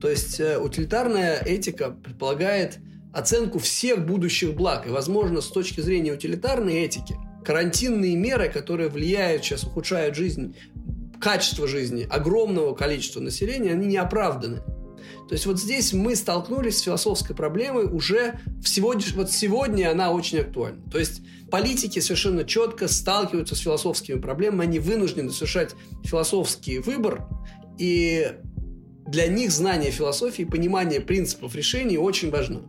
То 0.00 0.08
есть 0.08 0.40
э, 0.40 0.58
утилитарная 0.58 1.40
этика 1.40 1.90
предполагает 1.90 2.78
оценку 3.12 3.58
всех 3.58 4.04
будущих 4.04 4.54
благ. 4.54 4.86
И, 4.86 4.90
возможно, 4.90 5.40
с 5.40 5.48
точки 5.48 5.80
зрения 5.80 6.12
утилитарной 6.12 6.74
этики, 6.74 7.16
карантинные 7.44 8.16
меры, 8.16 8.48
которые 8.48 8.88
влияют 8.88 9.44
сейчас, 9.44 9.64
ухудшают 9.64 10.14
жизнь, 10.14 10.56
качество 11.24 11.66
жизни 11.66 12.06
огромного 12.10 12.74
количества 12.74 13.18
населения, 13.18 13.70
они 13.70 13.86
не 13.86 13.96
оправданы. 13.96 14.58
То 15.26 15.32
есть 15.32 15.46
вот 15.46 15.58
здесь 15.58 15.94
мы 15.94 16.16
столкнулись 16.16 16.76
с 16.76 16.82
философской 16.82 17.34
проблемой 17.34 17.86
уже 17.86 18.40
в 18.62 18.68
сегодня, 18.68 19.06
вот 19.14 19.32
сегодня 19.32 19.90
она 19.90 20.12
очень 20.12 20.40
актуальна. 20.40 20.82
То 20.90 20.98
есть 20.98 21.22
политики 21.50 21.98
совершенно 22.00 22.44
четко 22.44 22.88
сталкиваются 22.88 23.54
с 23.54 23.60
философскими 23.60 24.20
проблемами, 24.20 24.64
они 24.64 24.78
вынуждены 24.78 25.30
совершать 25.30 25.74
философский 26.04 26.78
выбор, 26.78 27.26
и 27.78 28.30
для 29.06 29.26
них 29.26 29.50
знание 29.50 29.90
философии, 29.90 30.42
понимание 30.42 31.00
принципов 31.00 31.54
решений 31.56 31.96
очень 31.96 32.30
важно. 32.30 32.60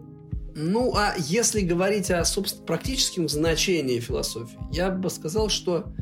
Ну, 0.56 0.93
а 0.95 1.14
если 1.18 1.60
говорить 1.60 2.10
о, 2.10 2.24
собственно, 2.24 2.66
практическом 2.66 3.28
значении 3.28 3.99
философии, 3.99 4.58
я 4.72 4.91
бы 4.91 5.10
сказал, 5.10 5.49
что 5.49 5.93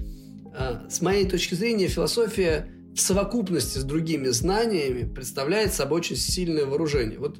с 0.89 1.01
моей 1.01 1.27
точки 1.27 1.55
зрения 1.55 1.87
философия 1.87 2.69
в 2.95 3.01
совокупности 3.01 3.79
с 3.79 3.83
другими 3.83 4.27
знаниями 4.27 5.11
представляет 5.11 5.73
собой 5.73 5.99
очень 5.99 6.15
сильное 6.15 6.65
вооружение. 6.65 7.17
Вот 7.17 7.37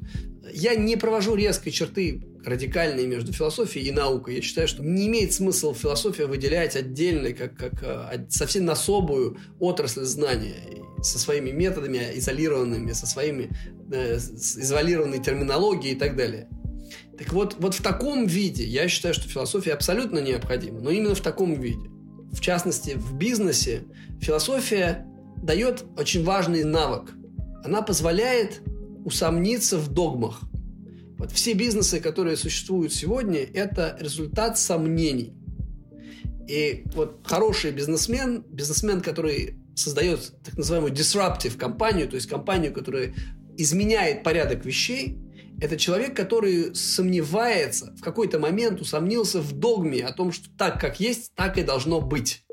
я 0.52 0.76
не 0.76 0.96
провожу 0.96 1.36
резкой 1.36 1.72
черты 1.72 2.24
радикальные 2.44 3.08
между 3.08 3.32
философией 3.32 3.88
и 3.88 3.92
наукой. 3.92 4.36
Я 4.36 4.42
считаю, 4.42 4.68
что 4.68 4.84
не 4.84 5.08
имеет 5.08 5.34
смысла 5.34 5.74
философию 5.74 6.28
выделять 6.28 6.76
отдельной, 6.76 7.34
как, 7.34 7.56
как 7.56 7.84
э, 7.84 8.26
совсем 8.30 8.70
особую 8.70 9.38
отрасль 9.60 10.04
знания 10.04 10.56
со 11.02 11.20
своими 11.20 11.52
методами 11.52 12.12
изолированными, 12.16 12.92
со 12.92 13.06
своими 13.06 13.50
э, 13.92 14.18
изолированной 14.18 15.20
терминологией 15.20 15.96
и 15.96 15.98
так 15.98 16.16
далее. 16.16 16.50
Так 17.18 17.32
вот, 17.32 17.56
вот 17.60 17.76
в 17.76 17.82
таком 17.82 18.26
виде 18.26 18.66
я 18.66 18.88
считаю, 18.88 19.14
что 19.14 19.30
философия 19.30 19.74
абсолютно 19.74 20.20
необходима, 20.20 20.82
но 20.82 20.90
именно 20.90 21.16
в 21.16 21.22
таком 21.22 21.54
виде. 21.54 21.93
В 22.34 22.42
частности, 22.42 22.92
в 22.96 23.14
бизнесе 23.14 23.84
философия 24.20 25.08
дает 25.38 25.86
очень 25.98 26.24
важный 26.24 26.64
навык. 26.64 27.12
Она 27.64 27.82
позволяет 27.82 28.62
усомниться 29.06 29.78
в 29.78 29.90
догмах. 29.90 30.42
Вот 31.18 31.32
все 31.32 31.54
бизнесы, 31.54 32.00
которые 32.00 32.36
существуют 32.36 32.94
сегодня, 32.94 33.40
это 33.40 33.98
результат 34.02 34.58
сомнений. 34.58 35.34
И 36.50 36.84
вот 36.94 37.22
хороший 37.24 37.72
бизнесмен, 37.72 38.44
бизнесмен, 38.50 39.00
который 39.00 39.56
создает 39.76 40.34
так 40.44 40.58
называемую 40.58 40.92
disruptive 40.92 41.58
компанию, 41.58 42.10
то 42.10 42.16
есть 42.16 42.28
компанию, 42.28 42.74
которая 42.74 43.14
изменяет 43.58 44.24
порядок 44.24 44.66
вещей, 44.66 45.18
это 45.62 45.78
человек, 45.78 46.16
который 46.16 46.76
сомневается, 46.76 47.94
в 47.98 48.02
какой-то 48.02 48.40
момент 48.40 48.82
усомнился 48.82 49.40
в 49.40 49.54
догме 49.54 50.06
о 50.06 50.14
том, 50.14 50.32
что 50.32 50.50
так, 50.58 50.80
как 50.80 51.00
есть, 51.00 51.34
так 51.36 51.58
и 51.58 51.64
должно 51.64 52.02
быть. 52.02 52.46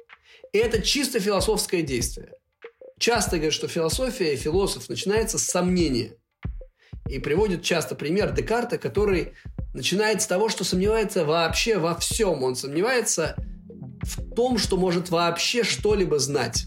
И 0.52 0.58
это 0.58 0.82
чисто 0.82 1.20
философское 1.20 1.82
действие. 1.82 2.32
Часто 2.98 3.36
говорят, 3.36 3.54
что 3.54 3.68
философия 3.68 4.34
и 4.34 4.36
философ 4.36 4.88
начинается 4.88 5.38
с 5.38 5.44
сомнения. 5.44 6.16
И 7.08 7.18
приводит 7.18 7.62
часто 7.62 7.94
пример 7.94 8.32
Декарта, 8.32 8.78
который 8.78 9.32
начинает 9.72 10.22
с 10.22 10.26
того, 10.26 10.48
что 10.48 10.64
сомневается 10.64 11.24
вообще 11.24 11.78
во 11.78 11.94
всем. 11.96 12.42
Он 12.42 12.54
сомневается 12.56 13.36
в 14.02 14.34
том, 14.34 14.58
что 14.58 14.76
может 14.76 15.10
вообще 15.10 15.64
что-либо 15.64 16.18
знать. 16.18 16.66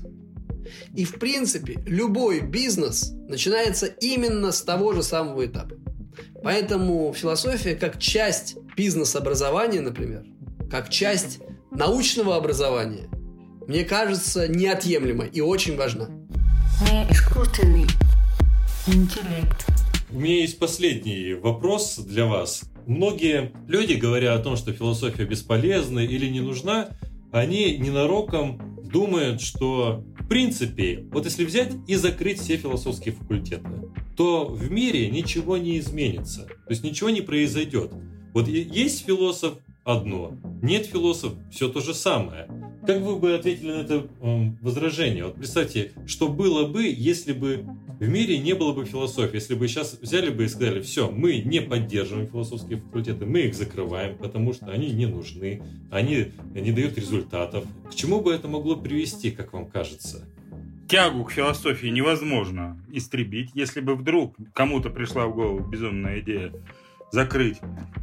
И 0.95 1.05
в 1.05 1.19
принципе 1.19 1.81
любой 1.85 2.41
бизнес 2.41 3.11
начинается 3.27 3.85
именно 3.85 4.51
с 4.51 4.61
того 4.61 4.93
же 4.93 5.03
самого 5.03 5.45
этапа. 5.45 5.75
Поэтому 6.43 7.13
философия 7.13 7.75
как 7.75 7.99
часть 7.99 8.57
бизнес-образования, 8.75 9.81
например, 9.81 10.23
как 10.69 10.89
часть 10.89 11.39
научного 11.71 12.35
образования, 12.35 13.09
мне 13.67 13.83
кажется, 13.83 14.47
неотъемлема 14.47 15.25
и 15.25 15.41
очень 15.41 15.77
важна. 15.77 16.09
Искусственный 17.09 17.85
интеллект. 18.87 19.65
У 20.11 20.19
меня 20.19 20.41
есть 20.41 20.59
последний 20.59 21.33
вопрос 21.33 21.97
для 21.97 22.25
вас. 22.25 22.63
Многие 22.85 23.51
люди, 23.67 23.93
говоря 23.93 24.33
о 24.33 24.39
том, 24.39 24.57
что 24.57 24.73
философия 24.73 25.25
бесполезна 25.25 25.99
или 25.99 26.27
не 26.27 26.41
нужна, 26.41 26.89
они 27.31 27.77
ненароком 27.77 28.77
думают, 28.83 29.41
что 29.41 30.03
в 30.23 30.27
принципе, 30.27 31.05
вот 31.11 31.25
если 31.25 31.43
взять 31.45 31.73
и 31.87 31.95
закрыть 31.95 32.39
все 32.39 32.55
философские 32.57 33.13
факультеты, 33.13 33.69
то 34.15 34.45
в 34.45 34.71
мире 34.71 35.09
ничего 35.09 35.57
не 35.57 35.79
изменится. 35.79 36.45
То 36.45 36.69
есть 36.69 36.83
ничего 36.83 37.09
не 37.09 37.21
произойдет. 37.21 37.91
Вот 38.33 38.47
есть 38.47 39.05
философ 39.05 39.57
одно, 39.83 40.37
нет 40.61 40.85
философ 40.85 41.33
все 41.51 41.69
то 41.69 41.81
же 41.81 41.93
самое. 41.93 42.47
Как 42.85 43.01
вы 43.01 43.15
бы 43.17 43.33
ответили 43.35 43.71
на 43.71 43.81
это 43.81 44.07
э, 44.21 44.51
возражение? 44.61 45.25
Вот 45.25 45.35
представьте, 45.35 45.93
что 46.05 46.27
было 46.27 46.67
бы, 46.67 46.83
если 46.85 47.31
бы 47.31 47.65
в 47.99 48.09
мире 48.09 48.39
не 48.39 48.53
было 48.53 48.73
бы 48.73 48.85
философии, 48.85 49.35
если 49.35 49.55
бы 49.55 49.67
сейчас 49.67 49.97
взяли 50.01 50.29
бы 50.29 50.43
и 50.43 50.47
сказали, 50.49 50.81
все, 50.81 51.09
мы 51.09 51.37
не 51.37 51.61
поддерживаем 51.61 52.27
философские 52.27 52.79
факультеты, 52.79 53.25
мы 53.25 53.41
их 53.41 53.55
закрываем, 53.55 54.17
потому 54.17 54.51
что 54.51 54.67
они 54.67 54.89
не 54.89 55.05
нужны, 55.05 55.61
они 55.91 56.31
не 56.53 56.71
дают 56.71 56.97
результатов. 56.97 57.65
К 57.89 57.95
чему 57.95 58.19
бы 58.19 58.33
это 58.33 58.49
могло 58.49 58.75
привести, 58.75 59.31
как 59.31 59.53
вам 59.53 59.67
кажется? 59.67 60.27
Тягу 60.93 61.23
к 61.23 61.31
философии 61.31 61.87
невозможно 61.87 62.79
истребить, 62.91 63.49
если 63.55 63.81
бы 63.81 63.95
вдруг 63.95 64.35
кому-то 64.53 64.91
пришла 64.91 65.25
в 65.25 65.33
голову 65.33 65.61
безумная 65.61 66.19
идея 66.19 66.53
закрыть 67.11 67.57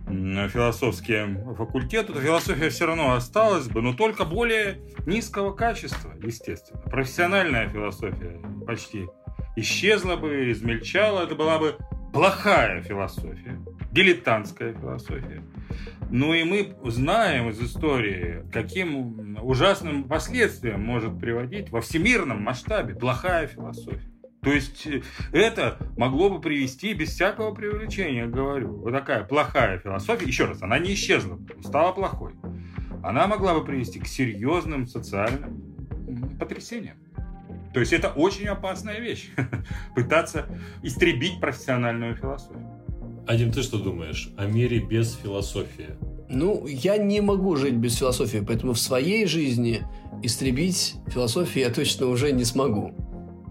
философские 0.09 1.55
факультеты, 1.57 2.12
то 2.12 2.20
философия 2.20 2.68
все 2.68 2.86
равно 2.86 3.12
осталась 3.12 3.68
бы, 3.68 3.80
но 3.80 3.93
только 3.93 4.24
более 4.24 4.80
низкого 5.07 5.53
качества, 5.53 6.12
естественно. 6.20 6.80
Профессиональная 6.80 7.68
философия 7.68 8.43
почти 8.66 9.07
исчезла 9.55 10.16
бы, 10.16 10.51
измельчала, 10.51 11.22
это 11.22 11.36
была 11.36 11.61
бы 11.61 11.76
плохая 12.12 12.82
философия, 12.82 13.61
дилетантская 13.93 14.72
философия. 14.72 15.45
Ну 16.12 16.34
и 16.34 16.42
мы 16.42 16.74
знаем 16.90 17.50
из 17.50 17.61
истории, 17.61 18.44
каким 18.52 19.38
ужасным 19.40 20.04
последствиям 20.04 20.82
может 20.82 21.18
приводить 21.20 21.70
во 21.70 21.80
всемирном 21.80 22.42
масштабе 22.42 22.96
плохая 22.96 23.46
философия. 23.46 24.11
То 24.42 24.52
есть 24.52 24.86
э, 24.86 25.02
это 25.32 25.78
могло 25.96 26.30
бы 26.30 26.40
привести 26.40 26.94
без 26.94 27.11
всякого 27.11 27.54
преувеличения, 27.54 28.26
говорю. 28.26 28.78
Вот 28.78 28.92
такая 28.92 29.22
плохая 29.22 29.78
философия, 29.78 30.26
еще 30.26 30.46
раз, 30.46 30.62
она 30.62 30.78
не 30.78 30.94
исчезла, 30.94 31.38
стала 31.62 31.92
плохой. 31.92 32.32
Она 33.02 33.26
могла 33.26 33.54
бы 33.54 33.64
привести 33.64 34.00
к 34.00 34.06
серьезным 34.06 34.86
социальным 34.86 35.62
потрясениям. 36.40 36.96
То 37.72 37.78
есть 37.78 37.92
это 37.92 38.08
очень 38.08 38.48
опасная 38.48 38.98
вещь. 38.98 39.30
Пытаться 39.94 40.46
истребить 40.82 41.40
профессиональную 41.40 42.16
философию. 42.16 42.79
Адим, 43.30 43.52
ты 43.52 43.62
что 43.62 43.78
думаешь 43.78 44.30
о 44.36 44.46
мире 44.46 44.80
без 44.80 45.14
философии? 45.14 45.90
Ну, 46.28 46.66
я 46.66 46.96
не 46.96 47.20
могу 47.20 47.54
жить 47.54 47.74
без 47.74 47.94
философии, 47.94 48.42
поэтому 48.44 48.72
в 48.72 48.80
своей 48.80 49.24
жизни 49.26 49.84
истребить 50.24 50.96
философию 51.06 51.66
я 51.66 51.72
точно 51.72 52.06
уже 52.06 52.32
не 52.32 52.44
смогу 52.44 52.92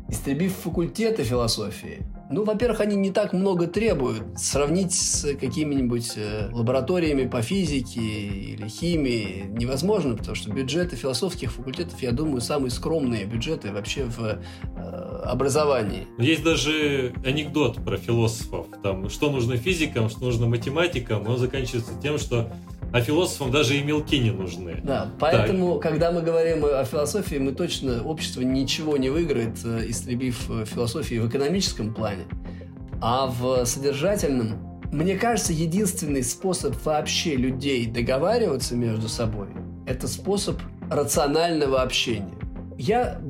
истребив 0.09 0.53
факультеты 0.55 1.23
философии, 1.23 2.03
ну, 2.32 2.43
во-первых, 2.43 2.82
они 2.82 2.95
не 2.95 3.09
так 3.09 3.34
много 3.34 3.65
требуют. 3.65 4.38
Сравнить 4.38 4.93
с 4.93 5.36
какими-нибудь 5.36 6.13
э, 6.15 6.49
лабораториями 6.51 7.27
по 7.27 7.41
физике 7.41 8.01
или 8.01 8.67
химии 8.67 9.45
невозможно, 9.49 10.15
потому 10.15 10.36
что 10.36 10.51
бюджеты 10.51 10.95
философских 10.95 11.51
факультетов, 11.51 12.01
я 12.03 12.11
думаю, 12.11 12.41
самые 12.41 12.69
скромные 12.69 13.25
бюджеты 13.25 13.71
вообще 13.71 14.03
в 14.05 14.19
э, 14.21 15.21
образовании. 15.25 16.07
Есть 16.19 16.43
даже 16.43 17.13
анекдот 17.25 17.84
про 17.84 17.97
философов. 17.97 18.67
Там, 18.84 19.09
что 19.09 19.30
нужно 19.30 19.57
физикам, 19.57 20.09
что 20.09 20.21
нужно 20.21 20.47
математикам. 20.47 21.27
Он 21.27 21.38
заканчивается 21.38 21.91
тем, 22.01 22.17
что 22.17 22.51
а 22.91 23.01
философам 23.01 23.51
даже 23.51 23.77
и 23.77 23.84
мелки 23.84 24.17
не 24.17 24.32
нужны. 24.32 24.80
Да, 24.84 25.11
поэтому, 25.19 25.73
так. 25.73 25.84
когда 25.84 26.11
мы 26.11 26.21
говорим 26.21 26.65
о 26.65 26.84
философии, 26.86 27.36
мы 27.36 27.51
точно, 27.51 28.03
общество 28.03 28.41
ничего 28.41 28.97
не 28.97 29.09
выиграет, 29.09 29.57
э, 29.63 29.86
истребив 29.88 30.49
э, 30.49 30.65
философию 30.65 31.23
в 31.23 31.30
экономическом 31.30 31.93
плане. 31.93 32.25
А 32.99 33.27
в 33.27 33.63
содержательном, 33.65 34.82
мне 34.91 35.17
кажется, 35.17 35.53
единственный 35.53 36.23
способ 36.23 36.75
вообще 36.84 37.36
людей 37.36 37.86
договариваться 37.86 38.75
между 38.75 39.07
собой– 39.07 39.49
это 39.86 40.07
способ 40.07 40.59
рационального 40.89 41.82
общения. 41.82 42.34
Я 42.77 43.21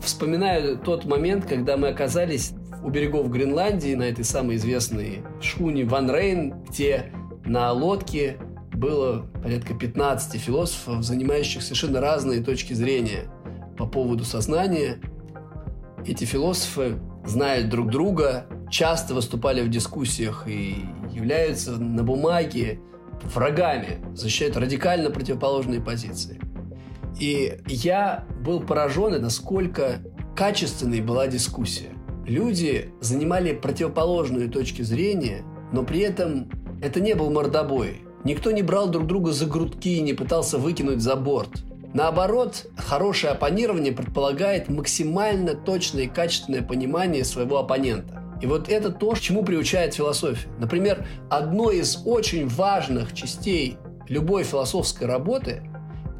вспоминаю 0.00 0.78
тот 0.78 1.04
момент, 1.04 1.46
когда 1.46 1.76
мы 1.76 1.88
оказались 1.88 2.52
у 2.82 2.90
берегов 2.90 3.30
Гренландии 3.30 3.94
на 3.94 4.04
этой 4.04 4.24
самой 4.24 4.56
известной 4.56 5.22
шхуне 5.40 5.84
Ван 5.84 6.10
Рейн, 6.10 6.62
где 6.68 7.12
на 7.44 7.72
лодке 7.72 8.36
было 8.72 9.26
порядка 9.42 9.74
15 9.74 10.40
философов, 10.40 11.02
занимающих 11.04 11.62
совершенно 11.62 12.00
разные 12.00 12.42
точки 12.42 12.72
зрения 12.72 13.30
по 13.76 13.86
поводу 13.86 14.24
сознания. 14.24 14.98
Эти 16.06 16.24
философы 16.24 16.98
знают 17.26 17.68
друг 17.68 17.90
друга, 17.90 18.46
часто 18.70 19.14
выступали 19.14 19.62
в 19.62 19.68
дискуссиях 19.68 20.44
и 20.48 20.84
являются 21.12 21.72
на 21.72 22.02
бумаге 22.02 22.80
врагами, 23.34 23.98
защищают 24.14 24.56
радикально 24.56 25.10
противоположные 25.10 25.80
позиции. 25.80 26.40
И 27.18 27.58
я 27.66 28.24
был 28.42 28.60
поражен, 28.60 29.20
насколько 29.20 29.98
качественной 30.34 31.02
была 31.02 31.26
дискуссия. 31.26 31.90
Люди 32.30 32.90
занимали 33.00 33.52
противоположные 33.52 34.46
точки 34.46 34.82
зрения, 34.82 35.42
но 35.72 35.82
при 35.82 35.98
этом 35.98 36.48
это 36.80 37.00
не 37.00 37.14
был 37.14 37.28
мордобой. 37.28 38.02
Никто 38.22 38.52
не 38.52 38.62
брал 38.62 38.88
друг 38.88 39.08
друга 39.08 39.32
за 39.32 39.46
грудки 39.46 39.96
и 39.96 40.00
не 40.00 40.12
пытался 40.12 40.56
выкинуть 40.56 41.00
за 41.00 41.16
борт. 41.16 41.64
Наоборот, 41.92 42.68
хорошее 42.76 43.32
оппонирование 43.32 43.92
предполагает 43.92 44.68
максимально 44.68 45.54
точное 45.54 46.04
и 46.04 46.06
качественное 46.06 46.62
понимание 46.62 47.24
своего 47.24 47.58
оппонента. 47.58 48.22
И 48.40 48.46
вот 48.46 48.68
это 48.68 48.92
то, 48.92 49.16
чему 49.16 49.42
приучает 49.42 49.94
философия. 49.94 50.48
Например, 50.60 51.04
одной 51.30 51.78
из 51.78 52.00
очень 52.04 52.46
важных 52.46 53.12
частей 53.12 53.76
любой 54.06 54.44
философской 54.44 55.08
работы– 55.08 55.64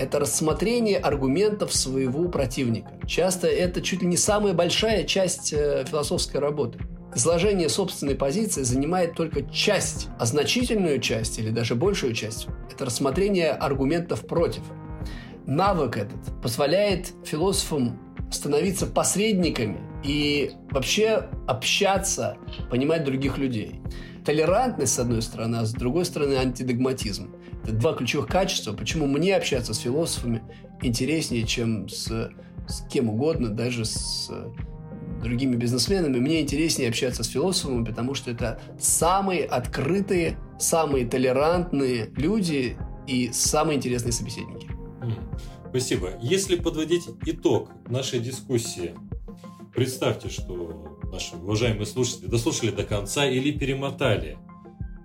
это 0.01 0.19
рассмотрение 0.19 0.99
аргументов 0.99 1.75
своего 1.75 2.27
противника. 2.31 2.91
Часто 3.07 3.49
это 3.49 3.83
чуть 3.83 4.01
ли 4.01 4.09
не 4.09 4.17
самая 4.17 4.55
большая 4.55 5.05
часть 5.05 5.53
э, 5.53 5.85
философской 5.87 6.41
работы. 6.41 6.79
Изложение 7.15 7.69
собственной 7.69 8.15
позиции 8.15 8.63
занимает 8.63 9.15
только 9.15 9.43
часть, 9.43 10.09
а 10.19 10.25
значительную 10.25 11.01
часть 11.01 11.39
или 11.39 11.51
даже 11.51 11.75
большую 11.75 12.15
часть– 12.15 12.47
это 12.73 12.87
рассмотрение 12.87 13.51
аргументов 13.51 14.27
против. 14.27 14.63
Навык 15.47 15.99
этот 15.99 16.41
позволяет 16.43 17.13
философам 17.27 18.01
становиться 18.33 18.87
посредниками 18.87 19.81
и 20.03 20.53
вообще 20.71 21.29
общаться, 21.47 22.39
понимать 22.71 23.05
других 23.05 23.37
людей. 23.37 23.83
Толерантность, 24.25 24.95
с 24.95 24.99
одной 24.99 25.21
стороны, 25.21 25.57
а 25.57 25.67
с 25.67 25.73
другой 25.73 26.07
стороны, 26.07 26.35
антидогматизм. 26.35 27.35
Это 27.65 27.73
два 27.73 27.95
ключевых 27.95 28.27
качества, 28.27 28.73
почему 28.73 29.07
мне 29.07 29.37
общаться 29.37 29.75
с 29.75 29.79
философами 29.79 30.43
интереснее, 30.83 31.47
чем 31.47 31.89
с, 31.89 32.31
с 32.69 32.87
кем 32.91 33.09
угодно, 33.11 33.51
даже 33.51 33.85
с 33.85 34.31
другими 35.23 35.57
бизнесменами. 35.57 36.19
Мне 36.19 36.41
интереснее 36.41 36.89
общаться 36.89 37.23
с 37.23 37.29
философами, 37.29 37.85
потому 37.85 38.15
что 38.15 38.31
это 38.31 38.61
самые 38.79 39.45
открытые, 39.45 40.39
самые 40.59 41.07
толерантные 41.07 42.11
люди 42.17 42.77
и 43.07 43.31
самые 43.33 43.77
интересные 43.77 44.13
собеседники. 44.13 44.69
Спасибо. 45.69 46.13
Если 46.21 46.57
подводить 46.57 47.05
итог 47.27 47.71
нашей 47.87 48.21
дискуссии, 48.21 48.95
представьте, 49.75 50.29
что 50.29 50.99
наши 51.13 51.37
уважаемые 51.37 51.87
слушатели 51.87 52.27
дослушали 52.27 52.71
до 52.71 52.85
конца 52.85 53.27
или 53.27 53.57
перемотали. 53.57 54.39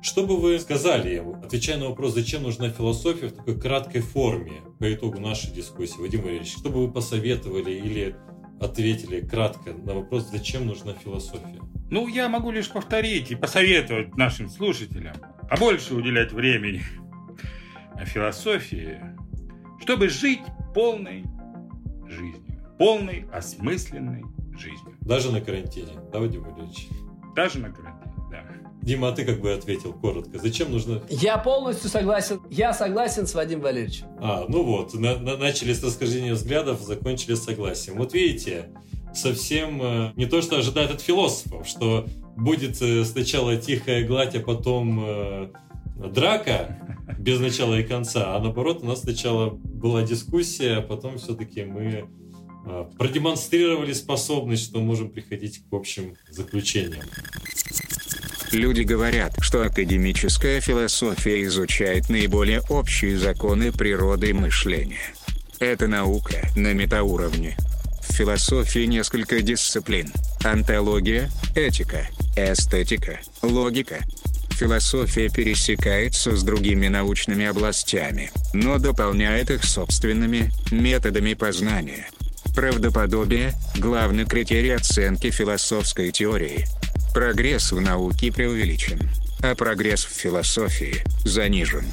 Что 0.05 0.23
бы 0.23 0.37
вы 0.37 0.59
сказали 0.59 1.15
ему, 1.15 1.33
отвечая 1.43 1.79
на 1.79 1.89
вопрос, 1.89 2.13
зачем 2.13 2.43
нужна 2.43 2.69
философия 2.69 3.25
в 3.25 3.31
такой 3.33 3.59
краткой 3.59 4.01
форме 4.01 4.61
по 4.77 4.93
итогу 4.93 5.19
нашей 5.19 5.49
дискуссии, 5.49 5.99
Вадим 5.99 6.21
Валерьевич, 6.21 6.55
что 6.55 6.69
бы 6.69 6.85
вы 6.85 6.93
посоветовали 6.93 7.71
или 7.71 8.15
ответили 8.61 9.21
кратко 9.21 9.73
на 9.73 9.95
вопрос, 9.95 10.29
зачем 10.29 10.67
нужна 10.67 10.93
философия? 10.93 11.59
Ну, 11.89 12.07
я 12.07 12.29
могу 12.29 12.51
лишь 12.51 12.69
повторить 12.69 13.31
и 13.31 13.35
посоветовать 13.35 14.15
нашим 14.15 14.47
слушателям 14.47 15.15
побольше 15.49 15.95
уделять 15.95 16.31
времени 16.31 16.83
философии, 18.05 19.01
чтобы 19.81 20.09
жить 20.09 20.43
полной 20.75 21.23
жизнью, 22.07 22.63
полной 22.77 23.25
осмысленной 23.33 24.23
жизнью. 24.55 24.95
Даже 25.01 25.31
на 25.31 25.41
карантине, 25.41 25.93
да, 26.13 26.19
Вадим 26.19 26.43
Валерьевич? 26.43 26.89
Даже 27.35 27.57
на 27.57 27.71
карантине. 27.71 27.94
Дима, 28.85 29.09
а 29.09 29.11
ты 29.13 29.25
как 29.25 29.41
бы 29.41 29.51
ответил 29.51 29.93
коротко. 29.93 30.37
Зачем 30.37 30.71
нужно... 30.71 31.01
Я 31.09 31.39
полностью 31.39 31.89
согласен. 31.89 32.39
Я 32.51 32.71
согласен 32.71 33.25
с 33.25 33.33
Вадимом 33.33 33.63
Валерьевичем. 33.63 34.05
А, 34.19 34.45
ну 34.47 34.63
вот, 34.63 34.93
на, 34.93 35.17
на, 35.17 35.37
начали 35.37 35.73
с 35.73 35.83
расхождения 35.83 36.33
взглядов, 36.33 36.81
закончили 36.81 37.33
с 37.33 37.43
согласием. 37.43 37.97
Вот 37.97 38.13
видите, 38.13 38.69
совсем 39.15 39.81
э, 39.81 40.13
не 40.15 40.27
то, 40.27 40.39
что 40.43 40.57
ожидает 40.57 40.91
от 40.91 41.01
философов, 41.01 41.67
что 41.67 42.05
будет 42.37 42.79
э, 42.79 43.03
сначала 43.05 43.57
тихая 43.57 44.05
гладь, 44.05 44.35
а 44.35 44.39
потом 44.39 45.03
э, 45.03 45.49
драка 46.13 46.77
без 47.17 47.39
начала 47.39 47.79
и 47.79 47.83
конца, 47.83 48.35
а 48.35 48.39
наоборот 48.39 48.83
у 48.83 48.85
нас 48.85 49.01
сначала 49.01 49.49
была 49.49 50.03
дискуссия, 50.03 50.77
а 50.77 50.81
потом 50.83 51.17
все-таки 51.17 51.63
мы 51.63 52.07
э, 52.67 52.85
продемонстрировали 52.99 53.93
способность, 53.93 54.65
что 54.65 54.79
можем 54.79 55.09
приходить 55.09 55.63
к 55.67 55.73
общим 55.73 56.15
заключениям. 56.29 57.01
Люди 58.55 58.83
говорят, 58.83 59.35
что 59.41 59.63
академическая 59.63 60.61
философия 60.61 61.43
изучает 61.43 62.07
наиболее 62.07 62.61
общие 62.69 63.17
законы 63.17 63.73
природы 63.73 64.29
и 64.29 64.33
мышления. 64.33 65.13
Это 65.59 65.89
наука 65.89 66.37
на 66.55 66.73
метауровне. 66.73 67.57
В 68.07 68.13
философии 68.13 68.85
несколько 68.85 69.41
дисциплин. 69.41 70.09
Антология, 70.41 71.29
этика, 71.53 72.07
эстетика, 72.37 73.19
логика. 73.41 73.99
Философия 74.51 75.27
пересекается 75.27 76.37
с 76.37 76.41
другими 76.41 76.87
научными 76.87 77.45
областями, 77.45 78.31
но 78.53 78.77
дополняет 78.77 79.51
их 79.51 79.65
собственными 79.65 80.49
методами 80.71 81.33
познания. 81.33 82.07
Правдоподобие– 82.55 83.51
главный 83.75 84.23
критерий 84.23 84.69
оценки 84.71 85.29
философской 85.29 86.11
теории. 86.13 86.65
Прогресс 87.15 87.71
в 87.71 87.79
науке 87.79 88.29
преувеличен, 88.29 88.99
а 89.41 89.55
прогресс 89.55 90.03
в 90.03 90.09
философии 90.09 91.01
занижен. 91.23 91.85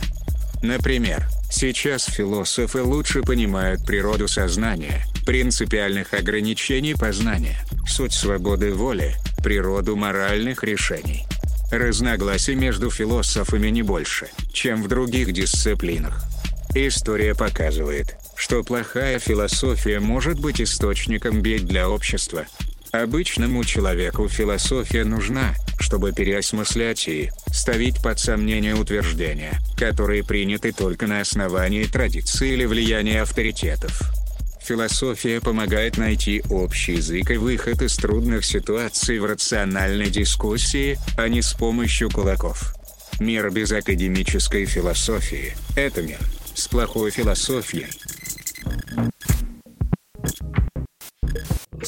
Например, 0.62 1.28
сейчас 1.48 2.06
философы 2.06 2.82
лучше 2.82 3.22
понимают 3.22 3.86
природу 3.86 4.26
сознания, 4.26 5.04
принципиальных 5.24 6.12
ограничений 6.12 6.94
познания, 6.94 7.56
суть 7.86 8.12
свободы 8.12 8.74
воли, 8.74 9.14
природу 9.44 9.94
моральных 9.94 10.64
решений. 10.64 11.24
Разногласий 11.70 12.56
между 12.56 12.90
философами 12.90 13.68
не 13.68 13.82
больше, 13.82 14.28
чем 14.52 14.82
в 14.82 14.88
других 14.88 15.32
дисциплинах. 15.32 16.24
История 16.74 17.36
показывает, 17.36 18.16
что 18.34 18.64
плохая 18.64 19.20
философия 19.20 20.00
может 20.00 20.40
быть 20.40 20.60
источником 20.60 21.42
бед 21.42 21.64
для 21.64 21.88
общества, 21.88 22.44
Обычному 22.93 23.64
человеку 23.64 24.28
философия 24.28 25.05
нужна, 25.05 25.55
чтобы 25.80 26.12
переосмыслять 26.12 27.09
и 27.09 27.30
ставить 27.51 28.03
под 28.03 28.18
сомнение 28.18 28.74
утверждения, 28.74 29.59
которые 29.78 30.22
приняты 30.22 30.72
только 30.72 31.07
на 31.07 31.22
основании 31.22 31.84
традиции 31.84 32.53
или 32.53 32.66
влияния 32.66 33.22
авторитетов. 33.22 34.03
Философия 34.61 35.40
помогает 35.40 35.97
найти 35.97 36.43
общий 36.51 36.97
язык 36.97 37.30
и 37.30 37.38
выход 37.38 37.80
из 37.80 37.97
трудных 37.97 38.45
ситуаций 38.45 39.18
в 39.20 39.24
рациональной 39.24 40.11
дискуссии, 40.11 40.99
а 41.16 41.28
не 41.28 41.40
с 41.40 41.55
помощью 41.55 42.11
кулаков. 42.11 42.74
Мир 43.18 43.51
без 43.51 43.72
академической 43.72 44.66
философии– 44.66 45.57
это 45.76 46.03
мир 46.03 46.18
с 46.55 46.68
плохой 46.68 47.11
философией. 47.11 47.86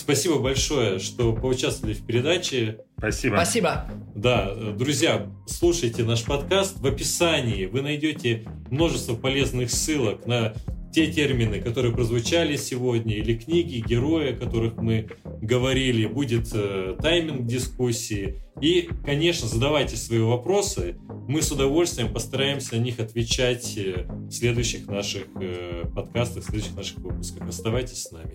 Спасибо 0.04 0.38
большое, 0.38 0.98
что 0.98 1.32
поучаствовали 1.32 1.94
в 1.94 2.04
передаче. 2.04 2.80
Спасибо. 2.98 3.36
Спасибо. 3.36 3.86
Да, 4.14 4.54
друзья, 4.54 5.26
слушайте 5.46 6.04
наш 6.04 6.24
подкаст. 6.24 6.78
В 6.78 6.86
описании 6.86 7.64
вы 7.64 7.80
найдете 7.80 8.44
множество 8.70 9.14
полезных 9.14 9.70
ссылок 9.70 10.26
на 10.26 10.52
те 10.94 11.10
термины, 11.10 11.60
которые 11.60 11.92
прозвучали 11.92 12.56
сегодня, 12.56 13.16
или 13.16 13.36
книги, 13.36 13.82
герои, 13.84 14.32
о 14.32 14.36
которых 14.36 14.76
мы 14.76 15.08
говорили, 15.42 16.06
будет 16.06 16.50
э, 16.54 16.96
тайминг 17.02 17.46
дискуссии. 17.46 18.44
И, 18.60 18.88
конечно, 19.04 19.48
задавайте 19.48 19.96
свои 19.96 20.20
вопросы. 20.20 20.96
Мы 21.26 21.42
с 21.42 21.50
удовольствием 21.50 22.12
постараемся 22.12 22.76
на 22.76 22.80
них 22.80 23.00
отвечать 23.00 23.76
э, 23.76 24.06
в 24.06 24.30
следующих 24.30 24.86
наших 24.86 25.24
э, 25.40 25.84
подкастах, 25.92 26.44
в 26.44 26.46
следующих 26.46 26.76
наших 26.76 26.98
выпусках. 26.98 27.48
Оставайтесь 27.48 28.04
с 28.04 28.12
нами. 28.12 28.34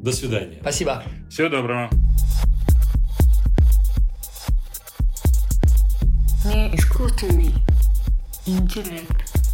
До 0.00 0.12
свидания. 0.12 0.58
Спасибо. 0.60 1.02
Всего 1.28 1.48
доброго. 1.48 1.90
Не 6.44 6.72
искусственный 6.76 7.52
интеллект. 8.46 9.45